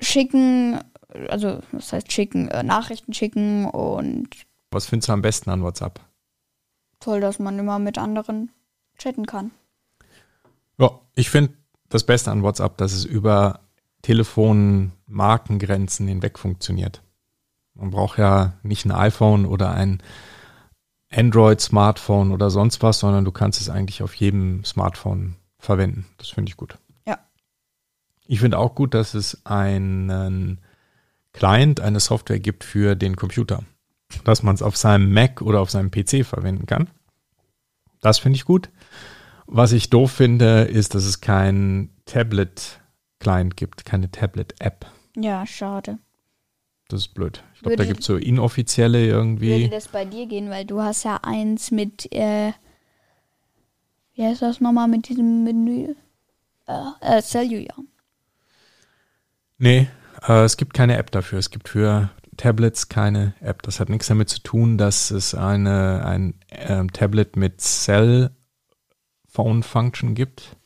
Schicken, 0.00 0.80
also 1.28 1.60
was 1.70 1.92
heißt 1.92 2.10
schicken, 2.10 2.48
äh, 2.48 2.62
Nachrichten 2.62 3.12
schicken 3.12 3.66
und 3.66 4.30
Was 4.70 4.86
findest 4.86 5.10
du 5.10 5.12
am 5.12 5.20
besten 5.20 5.50
an 5.50 5.62
WhatsApp? 5.62 6.00
Toll, 7.00 7.20
dass 7.20 7.38
man 7.38 7.58
immer 7.58 7.78
mit 7.78 7.98
anderen 7.98 8.50
chatten 8.96 9.26
kann. 9.26 9.50
Ja, 10.78 11.00
ich 11.14 11.30
finde 11.30 11.54
das 11.88 12.04
Beste 12.04 12.30
an 12.30 12.42
WhatsApp, 12.42 12.76
dass 12.78 12.92
es 12.92 13.04
über 13.04 13.60
Telefon-Markengrenzen 14.02 16.08
hinweg 16.08 16.38
funktioniert. 16.38 17.02
Man 17.74 17.90
braucht 17.90 18.18
ja 18.18 18.54
nicht 18.62 18.84
ein 18.84 18.92
iPhone 18.92 19.46
oder 19.46 19.72
ein 19.72 20.02
Android-Smartphone 21.10 22.32
oder 22.32 22.50
sonst 22.50 22.82
was, 22.82 23.00
sondern 23.00 23.24
du 23.24 23.32
kannst 23.32 23.60
es 23.60 23.68
eigentlich 23.68 24.02
auf 24.02 24.14
jedem 24.14 24.64
Smartphone 24.64 25.36
verwenden. 25.58 26.06
Das 26.18 26.28
finde 26.28 26.50
ich 26.50 26.56
gut. 26.56 26.78
Ja. 27.06 27.18
Ich 28.26 28.40
finde 28.40 28.58
auch 28.58 28.74
gut, 28.74 28.94
dass 28.94 29.14
es 29.14 29.44
einen 29.44 30.60
Client, 31.32 31.80
eine 31.80 32.00
Software 32.00 32.40
gibt 32.40 32.64
für 32.64 32.94
den 32.94 33.16
Computer. 33.16 33.64
Dass 34.24 34.42
man 34.42 34.54
es 34.54 34.62
auf 34.62 34.76
seinem 34.76 35.12
Mac 35.12 35.40
oder 35.42 35.60
auf 35.60 35.70
seinem 35.70 35.90
PC 35.90 36.24
verwenden 36.24 36.66
kann. 36.66 36.88
Das 38.00 38.18
finde 38.18 38.36
ich 38.36 38.44
gut. 38.44 38.70
Was 39.46 39.72
ich 39.72 39.90
doof 39.90 40.12
finde, 40.12 40.62
ist, 40.62 40.94
dass 40.94 41.04
es 41.04 41.20
kein 41.20 41.90
Tablet-Client 42.06 43.56
gibt, 43.56 43.84
keine 43.84 44.10
Tablet-App. 44.10 44.86
Ja, 45.16 45.46
schade. 45.46 45.98
Das 46.88 47.02
ist 47.02 47.14
blöd. 47.14 47.42
Ich 47.54 47.60
glaube, 47.60 47.76
da 47.76 47.82
Würde- 47.82 47.88
gibt 47.88 48.00
es 48.00 48.06
so 48.06 48.16
inoffizielle 48.16 48.98
Würde 48.98 49.12
irgendwie. 49.12 49.68
das 49.68 49.88
bei 49.88 50.04
dir 50.04 50.26
gehen, 50.26 50.50
weil 50.50 50.64
du 50.64 50.80
hast 50.82 51.04
ja 51.04 51.20
eins 51.22 51.70
mit, 51.70 52.12
äh, 52.12 52.52
wie 54.14 54.24
heißt 54.24 54.42
das 54.42 54.60
nochmal 54.60 54.88
mit 54.88 55.08
diesem 55.08 55.44
Menü? 55.44 55.94
Äh, 56.66 57.18
äh 57.18 57.22
Cellular. 57.22 57.76
Nee, 59.58 59.88
äh, 60.26 60.44
es 60.44 60.56
gibt 60.56 60.74
keine 60.74 60.96
App 60.96 61.10
dafür. 61.10 61.38
Es 61.38 61.50
gibt 61.50 61.68
für 61.68 62.10
Tablets 62.40 62.88
keine 62.88 63.34
App. 63.40 63.60
Das 63.62 63.80
hat 63.80 63.90
nichts 63.90 64.06
damit 64.06 64.30
zu 64.30 64.40
tun, 64.42 64.78
dass 64.78 65.10
es 65.10 65.34
eine, 65.34 66.06
ein 66.06 66.34
ähm, 66.48 66.90
Tablet 66.90 67.36
mit 67.36 67.60
Cell 67.60 68.30
Phone 69.28 69.62
Function 69.62 70.14
gibt, 70.14 70.56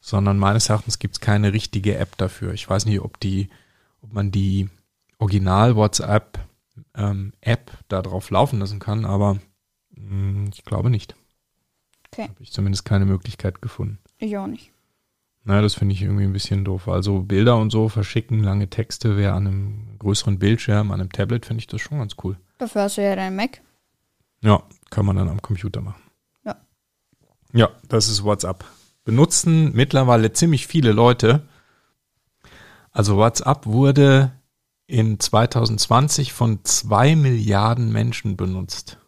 sondern 0.00 0.38
meines 0.38 0.68
Erachtens 0.68 0.98
gibt 0.98 1.14
es 1.14 1.20
keine 1.20 1.52
richtige 1.52 1.96
App 1.98 2.16
dafür. 2.16 2.52
Ich 2.52 2.68
weiß 2.68 2.86
nicht, 2.86 3.00
ob 3.00 3.20
die, 3.20 3.48
ob 4.00 4.12
man 4.12 4.32
die 4.32 4.70
Original 5.18 5.76
WhatsApp 5.76 6.40
ähm, 6.96 7.32
App 7.40 7.70
da 7.86 8.02
drauf 8.02 8.30
laufen 8.30 8.58
lassen 8.58 8.80
kann, 8.80 9.04
aber 9.04 9.38
mh, 9.90 10.50
ich 10.52 10.64
glaube 10.64 10.90
nicht. 10.90 11.14
Okay. 12.10 12.24
Habe 12.24 12.42
ich 12.42 12.50
zumindest 12.50 12.84
keine 12.84 13.04
Möglichkeit 13.04 13.62
gefunden. 13.62 14.00
Ich 14.18 14.36
auch 14.36 14.48
nicht. 14.48 14.71
Na, 15.44 15.60
das 15.60 15.74
finde 15.74 15.94
ich 15.94 16.02
irgendwie 16.02 16.24
ein 16.24 16.32
bisschen 16.32 16.64
doof. 16.64 16.88
Also 16.88 17.20
Bilder 17.20 17.56
und 17.56 17.70
so 17.70 17.88
verschicken, 17.88 18.42
lange 18.42 18.70
Texte, 18.70 19.16
wäre 19.16 19.32
an 19.32 19.46
einem 19.46 19.98
größeren 19.98 20.38
Bildschirm, 20.38 20.92
an 20.92 21.00
einem 21.00 21.10
Tablet, 21.10 21.46
finde 21.46 21.60
ich 21.60 21.66
das 21.66 21.80
schon 21.80 21.98
ganz 21.98 22.14
cool. 22.22 22.36
Dafür 22.58 22.82
hast 22.82 22.96
du 22.96 23.02
ja 23.02 23.16
deinen 23.16 23.34
Mac. 23.34 23.60
Ja, 24.42 24.62
kann 24.90 25.04
man 25.04 25.16
dann 25.16 25.28
am 25.28 25.42
Computer 25.42 25.80
machen. 25.80 26.02
Ja. 26.44 26.56
Ja, 27.52 27.70
das 27.88 28.08
ist 28.08 28.22
WhatsApp. 28.22 28.64
Benutzen 29.04 29.72
mittlerweile 29.74 30.32
ziemlich 30.32 30.68
viele 30.68 30.92
Leute. 30.92 31.48
Also 32.92 33.16
WhatsApp 33.16 33.66
wurde 33.66 34.32
in 34.86 35.18
2020 35.18 36.32
von 36.32 36.64
zwei 36.64 37.16
Milliarden 37.16 37.90
Menschen 37.90 38.36
benutzt. 38.36 38.98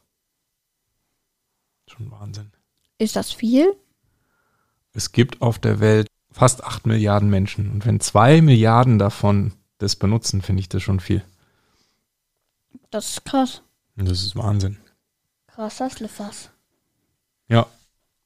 Schon 1.87 2.11
Wahnsinn. 2.11 2.53
Ist 2.99 3.15
das 3.15 3.31
viel? 3.33 3.77
Es 4.93 5.13
gibt 5.13 5.43
auf 5.43 5.59
der 5.59 5.81
Welt 5.81 6.09
fast 6.35 6.65
acht 6.65 6.85
Milliarden 6.85 7.31
Menschen. 7.31 7.71
Und 7.71 7.87
wenn 7.87 8.01
zwei 8.01 8.43
Milliarden 8.43 8.99
davon 8.99 9.53
das 9.79 9.95
benutzen, 9.95 10.43
finde 10.43 10.61
ich 10.61 10.69
das 10.69 10.83
schon 10.83 10.99
viel. 10.99 11.25
Das 12.91 13.11
ist 13.11 13.25
krass. 13.25 13.63
Das 13.97 14.23
ist 14.23 14.35
Wahnsinn. 14.35 14.79
Krass, 15.47 15.77
das 15.77 16.01
was. 16.19 16.51
Ja, 17.49 17.67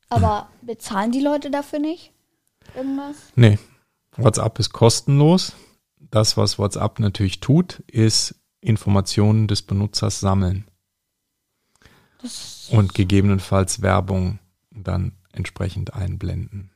Aber 0.09 0.49
bezahlen 0.62 1.12
die 1.12 1.21
Leute 1.21 1.51
dafür 1.51 1.79
nicht? 1.79 2.12
Irgendwas? 2.75 3.16
nee. 3.37 3.59
WhatsApp 4.16 4.59
ist 4.59 4.73
kostenlos. 4.73 5.53
Das, 5.99 6.37
was 6.37 6.59
WhatsApp 6.59 6.99
natürlich 6.99 7.40
tut, 7.40 7.81
ist 7.87 8.35
Informationen 8.61 9.47
des 9.47 9.62
Benutzers 9.62 10.18
sammeln 10.21 10.66
Das 12.21 12.68
und 12.71 12.94
gegebenenfalls 12.94 13.83
Werbung 13.83 14.38
dann 14.71 15.12
entsprechend 15.33 15.94
einblenden. 15.94 16.71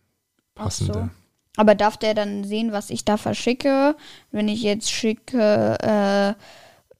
Passende. 0.54 1.10
Aber 1.56 1.74
darf 1.74 1.96
der 1.96 2.14
dann 2.14 2.44
sehen, 2.44 2.72
was 2.72 2.90
ich 2.90 3.04
da 3.04 3.16
verschicke? 3.16 3.94
Wenn 4.30 4.48
ich 4.48 4.62
jetzt 4.62 4.90
schicke, 4.90 5.78
äh, 5.82 6.34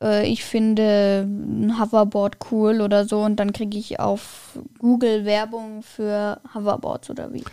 äh, 0.03 0.27
ich 0.27 0.45
finde 0.45 1.27
ein 1.27 1.81
Hoverboard 1.81 2.37
cool 2.51 2.81
oder 2.81 3.07
so 3.07 3.23
und 3.23 3.37
dann 3.37 3.53
kriege 3.53 3.79
ich 3.79 3.99
auf 3.99 4.59
Google 4.79 5.25
Werbung 5.25 5.83
für 5.83 6.41
Hoverboards 6.55 7.09
oder 7.11 7.33
wie? 7.33 7.45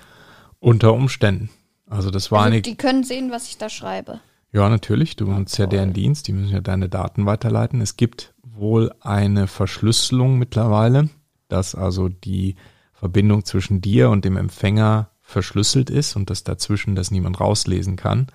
Unter 0.60 0.94
Umständen. 0.94 1.50
Also 1.90 2.12
das 2.12 2.32
war 2.32 2.40
Also 2.40 2.52
eine 2.52 2.62
die 2.62 2.76
können 2.76 3.04
sehen, 3.04 3.32
was 3.32 3.48
ich 3.48 3.58
da 3.58 3.70
schreibe. 3.70 4.20
Ja, 4.52 4.68
natürlich. 4.68 5.16
Du 5.16 5.26
nutzt 5.26 5.58
ja 5.58 5.68
deren 5.68 5.94
Dienst. 5.94 6.28
Die 6.28 6.34
müssen 6.34 6.54
ja 6.54 6.62
deine 6.62 6.90
Daten 6.90 7.26
weiterleiten. 7.26 7.82
Es 7.82 7.98
gibt 7.98 8.34
wohl 8.44 8.92
eine 9.00 9.48
Verschlüsselung 9.48 10.38
mittlerweile, 10.38 11.10
dass 11.48 11.76
also 11.76 12.10
die 12.10 12.56
Verbindung 12.94 13.46
zwischen 13.46 13.80
dir 13.80 14.10
und 14.10 14.26
dem 14.26 14.38
Empfänger 14.38 15.12
verschlüsselt 15.30 15.90
ist 15.90 16.16
und 16.16 16.30
dass 16.30 16.44
dazwischen 16.44 16.96
das 16.96 17.12
niemand 17.12 17.40
rauslesen 17.40 17.96
kann. 17.96 18.28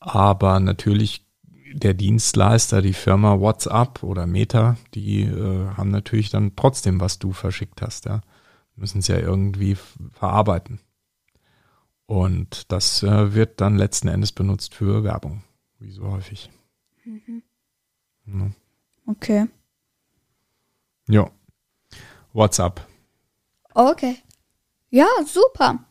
Aber 0.00 0.60
natürlich 0.60 1.26
der 1.72 1.94
Dienstleister, 1.94 2.82
die 2.82 2.92
Firma 2.92 3.40
WhatsApp 3.40 4.02
oder 4.02 4.26
Meta, 4.26 4.76
die 4.94 5.22
äh, 5.22 5.68
haben 5.76 5.90
natürlich 5.90 6.30
dann 6.30 6.54
trotzdem, 6.56 7.00
was 7.00 7.18
du 7.18 7.32
verschickt 7.32 7.82
hast. 7.82 8.04
Ja, 8.04 8.20
müssen 8.76 8.98
es 8.98 9.08
ja 9.08 9.18
irgendwie 9.18 9.76
verarbeiten. 10.12 10.80
Und 12.06 12.70
das 12.70 13.02
äh, 13.02 13.34
wird 13.34 13.60
dann 13.60 13.78
letzten 13.78 14.08
Endes 14.08 14.32
benutzt 14.32 14.74
für 14.74 15.04
Werbung, 15.04 15.42
wie 15.78 15.90
so 15.90 16.10
häufig. 16.10 16.50
Ja. 18.26 18.50
Okay. 19.06 19.46
Ja. 21.08 21.30
WhatsApp. 22.32 22.86
Okay. 23.74 24.16
Ja, 24.90 25.06
super. 25.26 25.84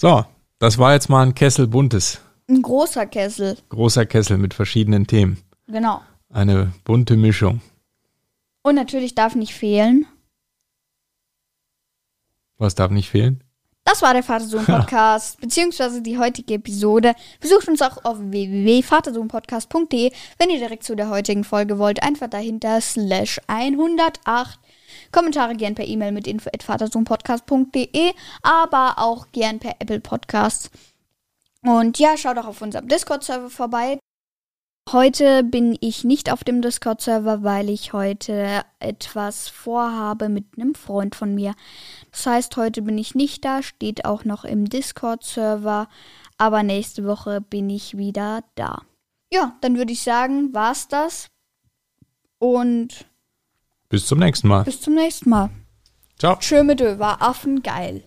So, 0.00 0.24
das 0.60 0.78
war 0.78 0.92
jetzt 0.92 1.08
mal 1.08 1.26
ein 1.26 1.34
Kessel 1.34 1.66
buntes. 1.66 2.20
Ein 2.48 2.62
großer 2.62 3.04
Kessel. 3.06 3.58
Großer 3.68 4.06
Kessel 4.06 4.38
mit 4.38 4.54
verschiedenen 4.54 5.08
Themen. 5.08 5.42
Genau. 5.66 6.02
Eine 6.30 6.72
bunte 6.84 7.16
Mischung. 7.16 7.60
Und 8.62 8.76
natürlich 8.76 9.16
darf 9.16 9.34
nicht 9.34 9.54
fehlen. 9.54 10.06
Was 12.58 12.76
darf 12.76 12.92
nicht 12.92 13.10
fehlen? 13.10 13.42
Das 13.82 14.00
war 14.00 14.12
der 14.12 14.22
Vatersohn-Podcast, 14.22 15.40
beziehungsweise 15.40 16.00
die 16.00 16.16
heutige 16.16 16.54
Episode. 16.54 17.14
Besucht 17.40 17.66
uns 17.66 17.82
auch 17.82 18.04
auf 18.04 18.18
www.vatersohnpodcast.de. 18.20 20.12
Wenn 20.38 20.50
ihr 20.50 20.58
direkt 20.58 20.84
zu 20.84 20.94
der 20.94 21.10
heutigen 21.10 21.42
Folge 21.42 21.78
wollt, 21.78 22.04
einfach 22.04 22.28
dahinter 22.28 22.80
slash 22.80 23.40
108. 23.48 24.60
Kommentare 25.12 25.54
gern 25.54 25.74
per 25.74 25.86
E-Mail 25.86 26.12
mit 26.12 26.26
info.vatersohnpodcast.de, 26.26 28.12
aber 28.42 28.94
auch 28.98 29.26
gern 29.32 29.58
per 29.58 29.76
Apple 29.78 30.00
Podcasts. 30.00 30.70
Und 31.62 31.98
ja, 31.98 32.16
schaut 32.16 32.38
auch 32.38 32.46
auf 32.46 32.62
unserem 32.62 32.88
Discord-Server 32.88 33.50
vorbei. 33.50 33.98
Heute 34.90 35.44
bin 35.44 35.76
ich 35.80 36.04
nicht 36.04 36.32
auf 36.32 36.44
dem 36.44 36.62
Discord-Server, 36.62 37.42
weil 37.42 37.68
ich 37.68 37.92
heute 37.92 38.62
etwas 38.78 39.48
vorhabe 39.48 40.30
mit 40.30 40.46
einem 40.56 40.74
Freund 40.74 41.14
von 41.14 41.34
mir. 41.34 41.54
Das 42.10 42.24
heißt, 42.24 42.56
heute 42.56 42.80
bin 42.80 42.96
ich 42.96 43.14
nicht 43.14 43.44
da, 43.44 43.62
steht 43.62 44.06
auch 44.06 44.24
noch 44.24 44.44
im 44.44 44.66
Discord-Server, 44.66 45.88
aber 46.38 46.62
nächste 46.62 47.04
Woche 47.04 47.42
bin 47.42 47.68
ich 47.68 47.98
wieder 47.98 48.44
da. 48.54 48.80
Ja, 49.30 49.58
dann 49.60 49.76
würde 49.76 49.92
ich 49.92 50.02
sagen, 50.02 50.54
war's 50.54 50.88
das. 50.88 51.28
Und 52.38 53.04
Bis 53.88 54.06
zum 54.06 54.18
nächsten 54.18 54.48
Mal. 54.48 54.64
bis 54.64 54.80
zum 54.80 54.94
nächsten 54.94 55.30
Mal. 55.30 55.50
Ciao. 56.18 56.36
Tschö 56.36 56.62
mit 56.62 56.80
Ö, 56.80 56.98
war 56.98 57.22
Affen 57.22 57.62
geil. 57.62 58.02